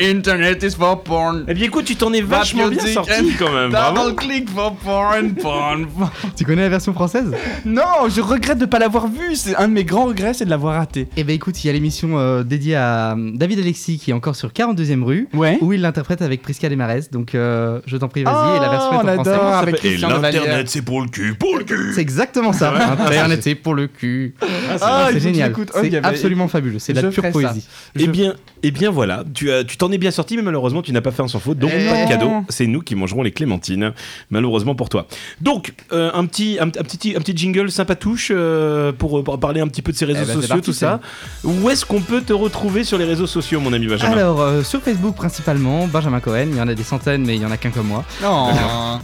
[0.00, 1.44] Internet is for porn.
[1.48, 3.70] Eh bien écoute, tu t'en es vachement bien sorti and quand même.
[3.70, 4.02] Bravo.
[4.10, 6.10] Double click for porn, porn, porn.
[6.36, 7.32] Tu connais la version française?
[7.64, 9.34] Non, je regrette de pas l'avoir vu.
[9.34, 11.08] C'est un de mes grands regrets, c'est de l'avoir raté.
[11.16, 14.14] Eh ben écoute, il y a l'émission euh, dédiée à euh, David Alexis qui est
[14.14, 15.56] encore sur 42e rue, Ouais.
[15.62, 17.00] où il l'interprète avec Prisca Desmarais.
[17.10, 18.56] Donc euh, je t'en prie, vas-y.
[18.58, 19.30] et la version Oh, est en on français.
[19.30, 21.92] adore avec Et l'internet c'est pour le cul, pour le cul.
[21.94, 22.74] C'est exactement ça.
[22.92, 24.34] Internet, c'est pour le cul.
[24.80, 25.54] Ah, c'est que génial.
[25.74, 26.78] C'est bah, absolument fabuleux.
[26.78, 27.66] C'est de la pure poésie.
[27.98, 31.12] Eh bien, eh bien voilà, tu t'en es bien sorti, mais malheureusement tu n'as pas
[31.12, 32.30] fait un sans faute, donc Eh pas de cadeau.
[32.48, 33.92] C'est nous qui mangerons les clémentines,
[34.30, 35.06] malheureusement pour toi.
[35.40, 39.60] Donc euh, un petit, un, un petit, un petit jingle sympatouche euh, pour, pour parler
[39.60, 41.00] un petit peu de ces réseaux Eh ben, c'est sociaux, tout ça.
[41.44, 44.12] Où est-ce qu'on peut te retrouver sur les réseaux sociaux, mon ami Benjamin?
[44.12, 47.42] Alors, euh, sur Facebook principalement, Benjamin Cohen, il y en a des centaines, mais il
[47.42, 48.04] y en a qu'un comme moi.
[48.22, 48.50] Non.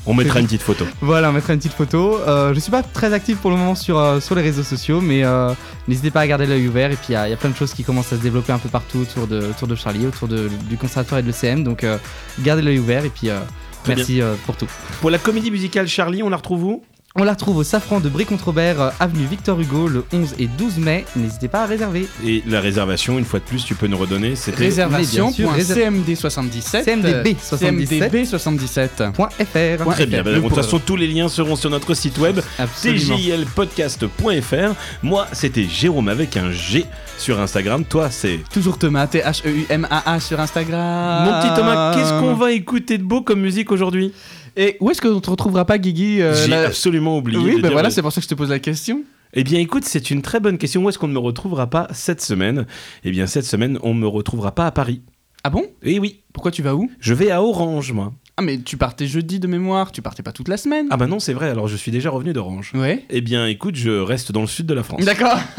[0.06, 0.84] On mettra une petite photo.
[1.00, 2.18] Voilà, on mettra une petite photo.
[2.26, 5.00] Euh, je suis pas très actif pour le moment sur, euh, sur les réseaux sociaux,
[5.00, 5.52] mais euh,
[5.88, 6.90] n'hésitez pas à garder l'œil ouvert.
[6.90, 8.22] Et puis il y, a il y a plein de choses qui commencent à se
[8.22, 11.28] développer un peu partout autour de, autour de Charlie, autour de- du conservatoire et de
[11.30, 11.62] l'ECM.
[11.64, 11.98] Donc euh,
[12.40, 13.28] gardez l'œil ouvert et puis
[13.82, 14.66] Très merci pour tout.
[15.00, 16.82] Pour la comédie musicale Charlie, on la retrouve où?
[17.16, 20.78] On la retrouve au Safran de Brie-Controbert, euh, avenue Victor Hugo, le 11 et 12
[20.78, 21.04] mai.
[21.14, 22.08] N'hésitez pas à réserver.
[22.26, 24.34] Et la réservation, une fois de plus, tu peux nous redonner.
[24.34, 25.26] C'était Réservation.
[25.26, 26.82] Mais bien sûr, point réser- CMD77.
[26.84, 28.12] CMDB 77.
[28.12, 29.12] CMDB77.
[29.14, 29.90] .fr.
[29.92, 30.24] très bien.
[30.24, 33.16] De toute pour- façon, tous les liens seront sur notre site web Absolument.
[33.16, 34.74] tjlpodcast.fr.
[35.04, 36.84] Moi, c'était Jérôme avec un G
[37.16, 37.84] sur Instagram.
[37.84, 41.26] Toi, c'est Toujours Thomas, T-H-E-U-M-A-A sur Instagram.
[41.30, 41.94] mon petit Thomas.
[41.94, 44.12] Qu'est-ce qu'on va écouter de beau comme musique aujourd'hui?
[44.56, 47.38] Et où est-ce qu'on te retrouvera pas, Guigui euh, J'ai la- absolument oublié.
[47.38, 49.02] Oui, de ben dire voilà, le- c'est pour ça que je te pose la question.
[49.32, 50.84] Eh bien, écoute, c'est une très bonne question.
[50.84, 52.66] Où est-ce qu'on ne me retrouvera pas cette semaine?
[53.02, 55.02] Eh bien, cette semaine, on ne me retrouvera pas à Paris.
[55.42, 55.64] Ah bon?
[55.82, 56.88] Eh oui, Pourquoi tu vas où?
[57.00, 58.12] Je vais à Orange, moi.
[58.36, 60.86] Ah mais tu partais jeudi de mémoire, tu partais pas toute la semaine.
[60.90, 61.50] Ah bah non, c'est vrai.
[61.50, 62.72] Alors, je suis déjà revenu d'Orange.
[62.74, 63.04] Ouais.
[63.10, 65.04] Eh bien, écoute, je reste dans le sud de la France.
[65.04, 65.38] D'accord.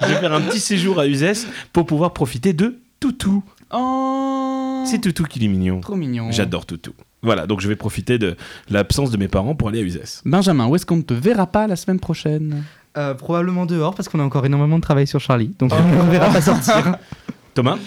[0.00, 3.42] Je vais faire un petit séjour à Uzès pour pouvoir profiter de Toutou.
[3.72, 4.84] Oh.
[4.86, 5.80] C'est Toutou qui est mignon.
[5.80, 6.30] trop mignon.
[6.30, 6.92] J'adore Toutou.
[7.26, 8.36] Voilà, donc je vais profiter de
[8.70, 10.22] l'absence de mes parents pour aller à Uzès.
[10.24, 12.62] Benjamin, où est-ce qu'on ne te verra pas la semaine prochaine?
[12.96, 15.52] Euh, probablement dehors parce qu'on a encore énormément de travail sur Charlie.
[15.58, 16.96] Donc on ne verra pas sortir.
[17.54, 17.78] Thomas?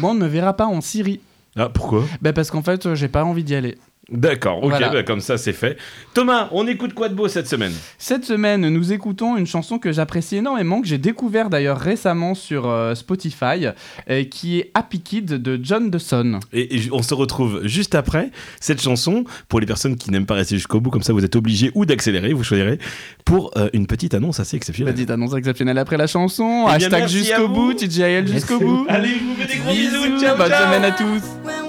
[0.00, 1.20] Moi, on ne me verra pas en Syrie.
[1.56, 2.04] Ah, pourquoi?
[2.20, 3.78] Ben parce qu'en fait, euh, j'ai pas envie d'y aller.
[4.10, 4.88] D'accord, ok, Voilà.
[4.88, 5.76] bah, comme ça c'est fait.
[6.14, 7.72] Thomas, on écoute quoi de beau cette semaine?
[7.98, 12.66] Cette semaine, nous écoutons une chanson que j'apprécie énormément, que j'ai découvert d'ailleurs récemment sur
[12.68, 13.66] euh, Spotify,
[14.08, 16.40] euh, qui est Happy Kid de John Dawson.
[16.52, 20.34] et, et on se retrouve juste après cette chanson, pour les personnes qui n'aiment pas
[20.34, 22.78] rester jusqu'au bout, comme ça vous êtes obligés ou d'accélérer, vous choisirez,
[23.26, 24.94] pour euh, une petite annonce assez exceptionnelle.
[24.94, 26.64] Petite annonce exceptionnelle après la chanson.
[26.68, 28.86] Eh Hashtag jusqu'au bout, TJL jusqu'au bout.
[28.88, 30.64] Allez, je vous fais des gros bisous, Bisous, ciao, bonne ciao.
[30.64, 31.67] semaine à tous.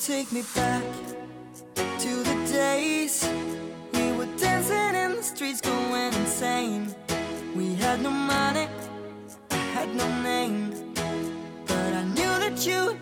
[0.00, 0.82] Take me back
[1.74, 3.28] to the days
[3.92, 6.94] we were dancing in the streets, going insane.
[7.54, 8.66] We had no money,
[9.50, 10.70] I had no name.
[11.66, 12.98] But I knew that you,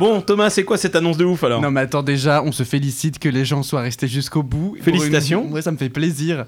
[0.00, 1.60] Bon, Thomas, c'est quoi cette annonce de ouf alors?
[1.60, 4.76] Non mais attends déjà, on se félicite que les gens soient restés jusqu'au bout.
[4.80, 5.44] Félicitations.
[5.46, 6.46] une- Ouais, ça me fait plaisir.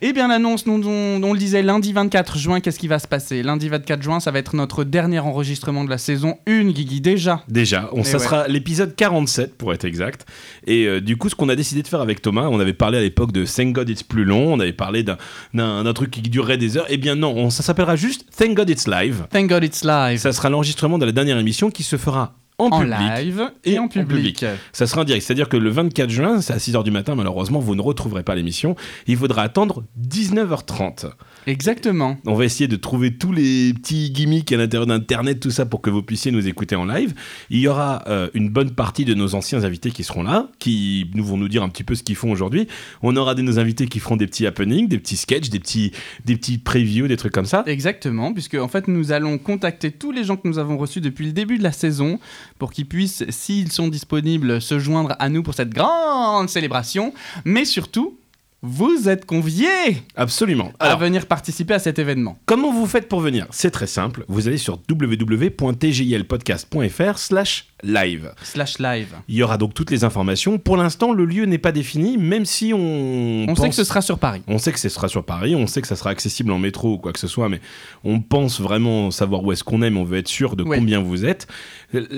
[0.00, 3.08] Eh bien l'annonce, nous, on, on le disait lundi 24 juin, qu'est-ce qui va se
[3.08, 3.42] passer?
[3.42, 7.42] Lundi 24 juin, ça va être notre dernier enregistrement de la saison 1, Guigui, déjà.
[7.48, 8.24] Déjà, on, Eh ça ouais.
[8.24, 10.24] sera l'épisode 47 pour être exact.
[10.68, 12.98] Et euh, du coup, ce qu'on a décidé de faire avec Thomas, on avait parlé
[12.98, 16.56] à l'époque de Thank God It's plus long, on avait parlé d'un truc qui durerait
[16.56, 16.86] des heures.
[16.88, 19.26] Eh bien non, on- ça s'appellera juste Thank God It's live.
[19.32, 20.18] Thank God it's live.
[20.20, 22.98] Ça sera l'enregistrement de la dernière émission qui se fera en, en public.
[23.16, 24.44] live et, et en en public.
[24.72, 27.58] Ça sera en direct, c'est-à-dire que le 24 juin, c'est à 6h du matin, malheureusement,
[27.58, 28.76] vous ne retrouverez pas l'émission.
[29.06, 31.10] Il faudra attendre 19h30.
[31.46, 32.18] Exactement.
[32.26, 35.80] On va essayer de trouver tous les petits gimmicks à l'intérieur d'Internet, tout ça, pour
[35.80, 37.14] que vous puissiez nous écouter en live.
[37.50, 41.10] Il y aura euh, une bonne partie de nos anciens invités qui seront là, qui
[41.14, 42.68] nous vont nous dire un petit peu ce qu'ils font aujourd'hui.
[43.02, 45.92] On aura des nos invités qui feront des petits happenings, des petits sketchs, des petits,
[46.24, 47.64] des petits previews, des trucs comme ça.
[47.66, 51.26] Exactement, puisque en fait nous allons contacter tous les gens que nous avons reçus depuis
[51.26, 52.20] le début de la saison
[52.58, 57.12] pour qu'ils puissent, s'ils sont disponibles, se joindre à nous pour cette grande célébration.
[57.44, 58.16] Mais surtout,
[58.64, 60.70] vous êtes conviés Absolument.
[60.78, 62.38] à venir participer à cet événement.
[62.46, 63.46] Comment vous faites pour venir?
[63.50, 64.24] C'est très simple.
[64.28, 68.32] Vous allez sur www.tjlpodcast.fr slash live.
[68.42, 69.08] Slash live.
[69.28, 70.58] Il y aura donc toutes les informations.
[70.58, 73.46] Pour l'instant, le lieu n'est pas défini, même si on.
[73.48, 74.42] On sait que ce sera sur Paris.
[74.46, 76.92] On sait que ce sera sur Paris, on sait que ça sera accessible en métro
[76.94, 77.60] ou quoi que ce soit, mais
[78.04, 80.78] on pense vraiment savoir où est-ce qu'on est, mais on veut être sûr de Ouais.
[80.78, 81.48] combien vous êtes.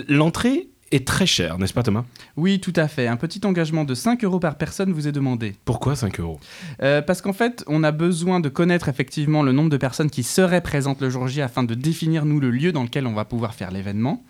[0.09, 2.05] L'entrée est très chère, n'est-ce pas Thomas?
[2.37, 3.07] Oui, tout à fait.
[3.07, 5.57] Un petit engagement de 5 euros par personne vous est demandé.
[5.65, 6.39] Pourquoi 5 euros?
[6.83, 10.23] Euh, parce qu'en fait, on a besoin de connaître effectivement le nombre de personnes qui
[10.23, 13.25] seraient présentes le jour J afin de définir, nous, le lieu dans lequel on va
[13.25, 14.23] pouvoir faire l'événement,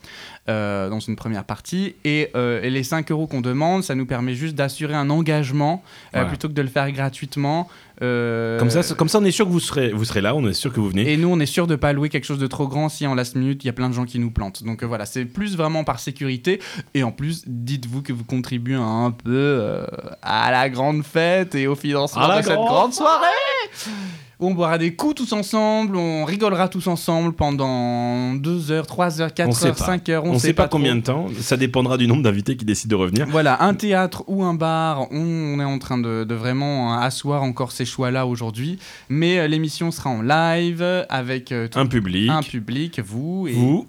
[0.49, 1.95] euh, dans une première partie.
[2.05, 5.83] Et, euh, et les 5 euros qu'on demande, ça nous permet juste d'assurer un engagement
[5.85, 6.29] euh, Voilà.
[6.29, 7.67] plutôt que de le faire gratuitement.
[8.01, 10.53] Comme, ça, comme ça, on est sûr que vous serez, vous serez là, on est
[10.53, 11.11] sûr que vous venez.
[11.11, 13.15] Et nous, on est sûr de pas louer quelque chose de trop grand si en
[13.15, 14.65] last minute, il y a plein de gens qui nous plantent.
[14.65, 16.61] Donc voilà, c'est plus vraiment par sécurité.
[16.93, 19.87] Et en plus, dites-vous que vous contribuez un peu
[20.21, 23.15] à la grande fête et au financement de cette grande grande
[24.41, 29.33] On boira des coups tous ensemble, on rigolera tous ensemble pendant 2 heures, 3 heures,
[29.33, 29.85] 4 On sait heures, pas.
[29.85, 32.65] 5 heures, on, ne sait pas, combien de temps, ça dépendra du nombre d'invités qui
[32.65, 33.27] décident de revenir.
[33.31, 37.73] Voilà, un théâtre ou un bar, on est en train de, de vraiment asseoir encore
[37.73, 38.79] ces choix-là aujourd'hui.
[39.09, 43.53] Mais euh, l'émission sera en live avec euh, tout Un public, un public, vous et
[43.53, 43.87] vous.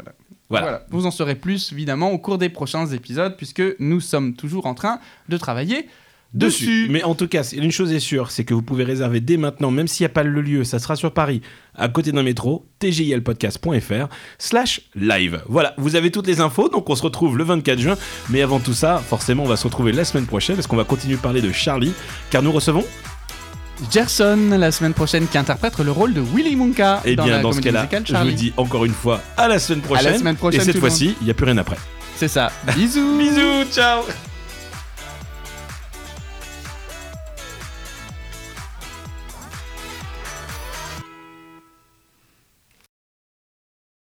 [0.49, 0.65] Voilà.
[0.65, 0.85] Voilà.
[0.89, 4.75] Vous en saurez plus évidemment au cours des prochains épisodes puisque nous sommes toujours en
[4.75, 5.87] train de travailler
[6.35, 6.87] dessus.
[6.89, 9.71] Mais en tout cas, une chose est sûre, c'est que vous pouvez réserver dès maintenant,
[9.71, 11.41] même s'il n'y a pas le lieu, ça sera sur Paris,
[11.75, 14.07] à côté d'un métro, tjlpodcast.fr
[14.37, 15.41] slash live.
[15.47, 17.97] Voilà, vous avez toutes les infos, donc on se retrouve le 24 juin.
[18.29, 20.83] Mais avant tout ça, forcément, on va se retrouver la semaine prochaine, parce qu'on va
[20.83, 21.93] continuer de parler de Charlie,
[22.29, 22.83] car nous recevons,
[23.91, 27.37] Gerson la semaine prochaine qui interprète le rôle de Willy Wonka et dans Eh bien
[27.37, 30.17] la dans ce comédie cas-là, je vous dis encore une fois à la semaine prochaine.
[30.17, 31.77] semaine prochaine, et cette fois-ci, il n'y a plus rien après.
[32.15, 32.51] C'est ça.
[32.75, 33.17] Bisous.
[33.19, 34.03] Bisous, ciao